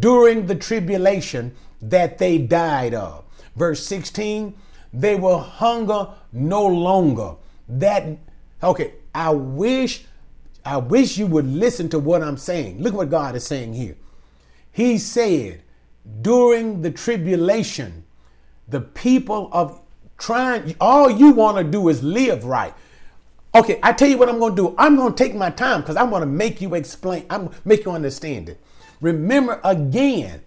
[0.01, 3.25] during the tribulation that they died of.
[3.57, 4.55] Verse 16
[4.95, 7.35] they will hunger no longer.
[7.69, 8.17] That,
[8.63, 10.05] okay, I wish,
[10.65, 12.81] I wish you would listen to what I'm saying.
[12.81, 13.97] Look what God is saying here.
[14.71, 15.63] He said,
[16.21, 18.05] during the tribulation,
[18.69, 19.81] the people of
[20.19, 22.75] trying, all you want to do is live right.
[23.55, 24.75] Okay, I tell you what I'm going to do.
[24.79, 27.25] I'm going to take my time because I want to make you explain.
[27.31, 28.61] I'm make you understand it.
[29.01, 30.43] Remember again,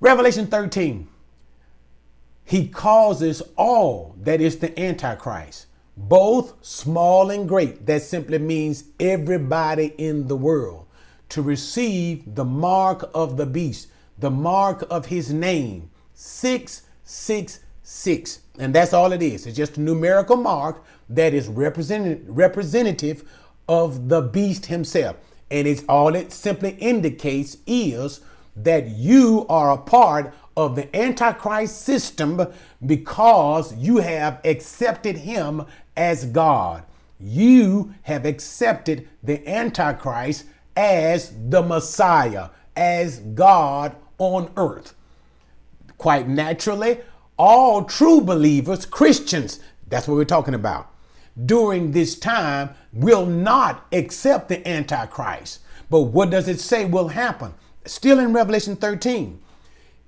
[0.00, 1.08] Revelation 13.
[2.44, 5.66] He causes all that is the Antichrist,
[5.96, 7.86] both small and great.
[7.86, 10.85] That simply means everybody in the world
[11.28, 13.86] to receive the mark of the beast,
[14.18, 15.90] the mark of his name.
[16.14, 18.40] 666.
[18.58, 19.46] And that's all it is.
[19.46, 23.22] It's just a numerical mark that is represent- representative
[23.68, 25.16] of the beast himself.
[25.50, 28.20] And it's all it simply indicates is
[28.56, 32.46] that you are a part of the Antichrist system
[32.84, 35.66] because you have accepted him
[35.96, 36.82] as God.
[37.20, 40.46] You have accepted the Antichrist
[40.76, 44.94] as the Messiah, as God on earth.
[45.98, 47.00] Quite naturally,
[47.38, 50.90] all true believers, Christians, that's what we're talking about,
[51.44, 55.60] during this time will not accept the Antichrist.
[55.88, 57.54] But what does it say will happen?
[57.84, 59.40] Still in Revelation 13.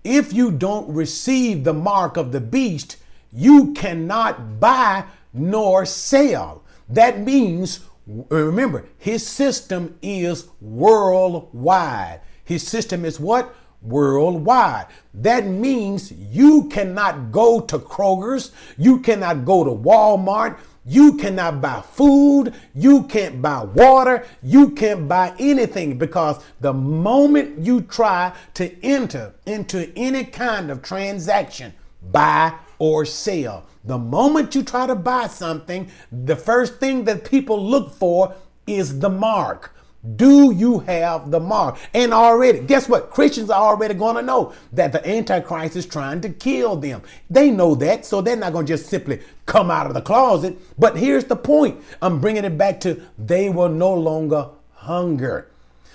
[0.05, 2.97] If you don't receive the mark of the beast,
[3.33, 6.63] you cannot buy nor sell.
[6.89, 12.21] That means, Uh, remember, his system is worldwide.
[12.45, 13.55] His system is what?
[13.83, 14.87] Worldwide.
[15.15, 21.83] That means you cannot go to Kroger's, you cannot go to Walmart, you cannot buy
[21.83, 22.55] food.
[22.75, 24.27] You can't buy water.
[24.43, 30.81] You can't buy anything because the moment you try to enter into any kind of
[30.81, 31.75] transaction,
[32.11, 37.65] buy or sell, the moment you try to buy something, the first thing that people
[37.65, 38.35] look for
[38.67, 39.75] is the mark.
[40.17, 41.77] Do you have the mark?
[41.93, 43.11] And already, guess what?
[43.11, 47.03] Christians are already going to know that the Antichrist is trying to kill them.
[47.29, 50.57] They know that, so they're not going to just simply come out of the closet.
[50.79, 55.51] But here's the point I'm bringing it back to they will no longer hunger.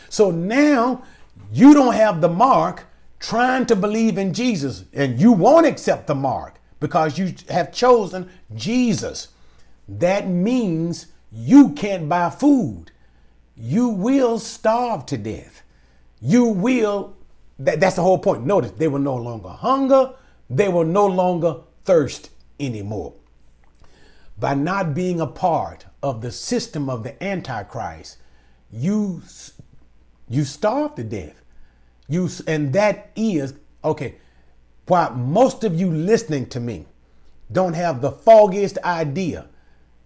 [0.10, 1.04] So now
[1.52, 2.86] you don't have the mark
[3.20, 8.30] trying to believe in Jesus, and you won't accept the mark because you have chosen
[8.54, 9.30] Jesus.
[9.88, 12.92] That means you can't buy food
[13.56, 15.62] you will starve to death.
[16.22, 17.16] You will,
[17.60, 18.46] that, that's the whole point.
[18.46, 20.14] Notice they will no longer hunger,
[20.50, 22.30] they will no longer thirst
[22.60, 23.14] anymore.
[24.40, 28.18] By not being a part of the system of the Antichrist,
[28.72, 29.22] you
[30.28, 31.42] you starve to death.
[32.10, 33.54] You and that is
[33.84, 34.16] okay.
[34.86, 36.86] Why most of you listening to me
[37.52, 39.48] don't have the foggiest idea,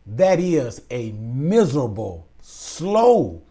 [0.06, 3.42] that is a miserable slow,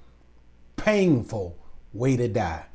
[0.77, 1.59] painful
[1.93, 2.67] way to die.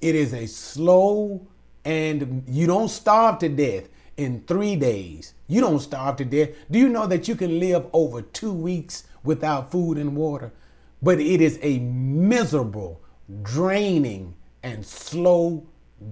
[0.00, 1.46] It is a slow,
[1.84, 5.34] and you don't starve to death in three days.
[5.46, 6.50] You don't starve to death.
[6.70, 10.52] Do you know that you can live over two weeks without food and water?
[11.02, 13.00] But it is a miserable,
[13.42, 15.66] draining, and slow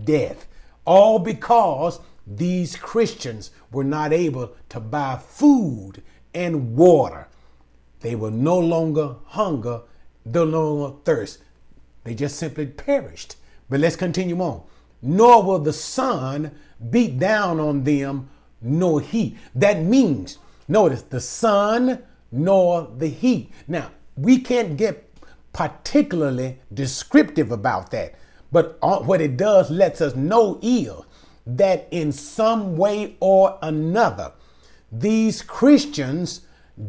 [0.04, 0.46] death.
[0.86, 7.28] All because these Christians were not able to buy food and water.
[8.00, 9.82] They will no longer hunger,
[10.24, 11.38] no longer thirst.
[12.04, 13.36] They just simply perished.
[13.68, 14.62] But let's continue on.
[15.02, 16.52] Nor will the sun
[16.90, 18.28] beat down on them
[18.60, 19.36] nor heat.
[19.54, 23.50] That means, notice, the sun nor the heat.
[23.66, 25.02] Now, we can't get
[25.52, 28.14] particularly descriptive about that,
[28.52, 30.92] but what it does lets us know is
[31.46, 34.32] that in some way or another,
[34.90, 36.42] these Christians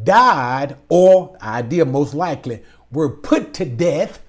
[0.03, 4.21] died, or idea most likely, were put to death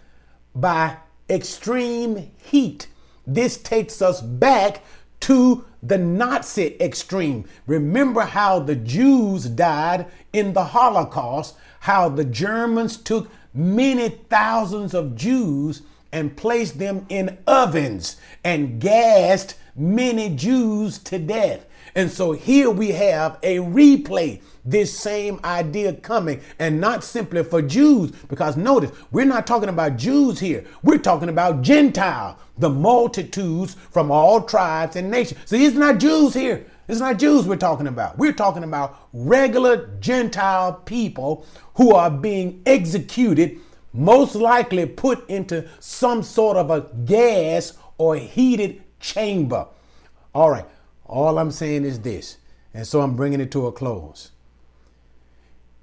[0.55, 0.97] by
[1.29, 2.89] extreme heat.
[3.27, 4.83] This takes us back
[5.21, 7.45] to the Nazi extreme.
[7.67, 15.17] Remember how the Jews died in the Holocaust, how the Germans took many thousands of
[15.17, 15.83] Jews
[16.13, 21.67] and placed them in ovens and gassed many Jews to death.
[21.95, 27.63] And so here we have a replay, this same idea coming, and not simply for
[27.63, 30.65] Jews, because notice, we're not talking about Jews here.
[30.83, 35.41] We're talking about Gentile, the multitudes from all tribes and nations.
[35.47, 36.67] See, it's not Jews here.
[36.89, 38.17] It's not Jews we're talking about.
[38.17, 43.59] We're talking about regular Gentile people who are being executed,
[43.99, 49.67] most likely put into some sort of a gas or heated chamber.
[50.35, 50.67] All right.
[51.05, 52.37] All I'm saying is this,
[52.75, 54.31] and so I'm bringing it to a close.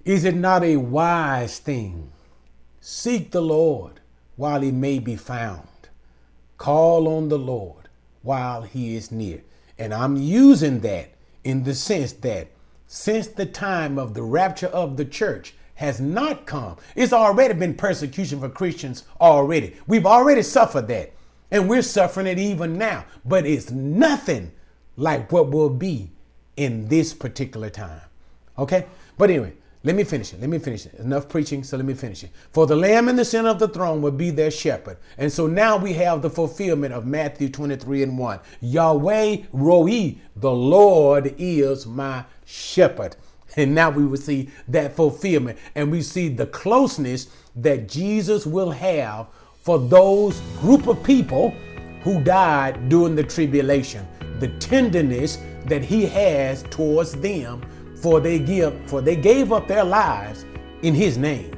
[0.03, 2.11] Is it not a wise thing?
[2.79, 4.01] Seek the Lord
[4.35, 5.67] while he may be found.
[6.57, 7.89] Call on the Lord
[8.21, 9.41] while he is near.
[9.79, 12.49] And I'm using that in the sense that
[12.85, 17.75] since the time of the rapture of the church has not come, it's already been
[17.75, 19.75] persecution for Christians already.
[19.87, 21.13] We've already suffered that.
[21.51, 23.05] And we're suffering it even now.
[23.23, 24.51] But it's nothing
[24.97, 26.11] like what will be
[26.57, 28.01] in this particular time.
[28.57, 28.85] Okay?
[29.17, 29.53] But anyway,
[29.83, 30.41] let me finish it.
[30.41, 30.95] Let me finish it.
[30.95, 32.31] Enough preaching, so let me finish it.
[32.51, 34.97] For the Lamb in the center of the throne will be their shepherd.
[35.17, 38.39] And so now we have the fulfillment of Matthew 23 and 1.
[38.61, 43.15] Yahweh Roi, the Lord is my shepherd.
[43.57, 45.57] And now we will see that fulfillment.
[45.75, 49.27] And we see the closeness that Jesus will have
[49.59, 51.51] for those group of people
[52.01, 54.07] who died during the tribulation.
[54.39, 59.83] The tenderness that he has towards them for they give for they gave up their
[59.83, 60.45] lives
[60.83, 61.51] in his name.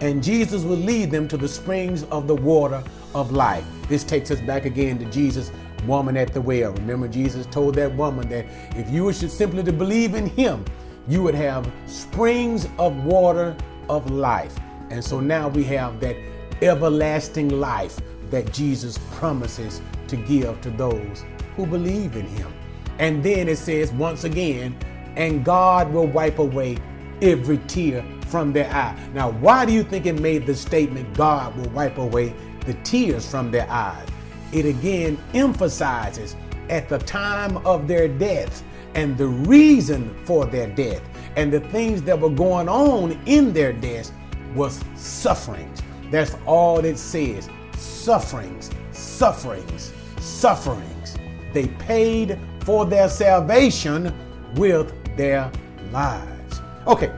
[0.00, 2.84] And Jesus will lead them to the springs of the water
[3.14, 3.64] of life.
[3.88, 5.50] This takes us back again to Jesus
[5.86, 6.72] woman at the well.
[6.72, 8.46] Remember Jesus told that woman that
[8.76, 10.64] if you should simply to believe in him,
[11.08, 13.56] you would have springs of water
[13.88, 14.56] of life.
[14.90, 16.16] And so now we have that
[16.62, 17.98] everlasting life
[18.30, 21.24] that Jesus promises to give to those
[21.56, 22.52] who believe in him.
[22.98, 24.76] And then it says once again,
[25.16, 26.76] and God will wipe away
[27.22, 28.96] every tear from their eye.
[29.14, 32.34] Now, why do you think it made the statement, God will wipe away
[32.66, 34.06] the tears from their eyes?
[34.52, 36.36] It again emphasizes
[36.68, 38.62] at the time of their death
[38.98, 41.00] and the reason for their death
[41.36, 44.10] and the things that were going on in their death
[44.56, 45.80] was sufferings.
[46.10, 51.16] That's all it says sufferings, sufferings, sufferings.
[51.52, 54.12] They paid for their salvation
[54.56, 55.48] with their
[55.92, 56.60] lives.
[56.88, 57.12] Okay.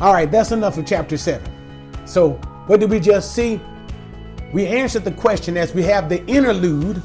[0.00, 1.48] All right, that's enough of chapter 7.
[2.06, 2.32] So,
[2.66, 3.60] what did we just see?
[4.52, 7.00] We answered the question as we have the interlude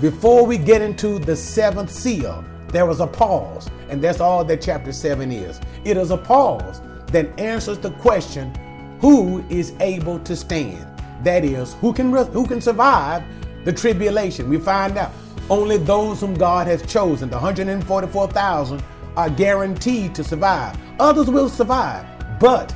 [0.00, 2.42] before we get into the seventh seal.
[2.76, 5.62] There was a pause, and that's all that chapter 7 is.
[5.86, 8.54] It is a pause that answers the question
[9.00, 10.86] who is able to stand?
[11.24, 13.22] That is, who can, who can survive
[13.64, 14.50] the tribulation?
[14.50, 15.10] We find out
[15.48, 18.82] only those whom God has chosen, the 144,000
[19.16, 20.76] are guaranteed to survive.
[21.00, 22.04] Others will survive,
[22.38, 22.74] but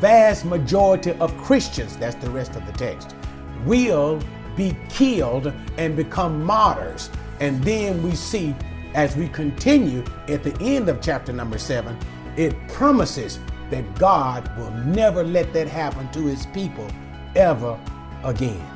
[0.00, 3.16] vast majority of Christians, that's the rest of the text,
[3.64, 4.20] will
[4.54, 7.08] be killed and become martyrs.
[7.40, 8.54] And then we see
[8.94, 11.98] as we continue at the end of chapter number seven,
[12.36, 13.38] it promises
[13.70, 16.88] that God will never let that happen to his people
[17.36, 17.78] ever
[18.24, 18.66] again.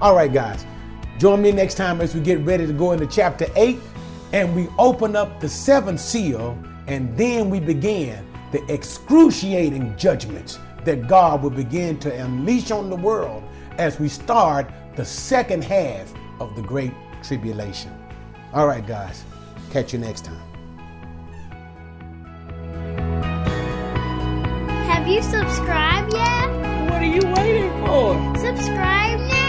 [0.00, 0.66] All right, guys,
[1.18, 3.78] join me next time as we get ready to go into chapter eight
[4.32, 11.06] and we open up the seventh seal, and then we begin the excruciating judgments that
[11.06, 13.44] God will begin to unleash on the world
[13.78, 16.92] as we start the second half of the Great
[17.22, 17.92] Tribulation.
[18.52, 19.24] All right, guys,
[19.72, 20.42] catch you next time.
[24.90, 26.48] Have you subscribed yet?
[26.90, 28.38] What are you waiting for?
[28.38, 29.41] Subscribe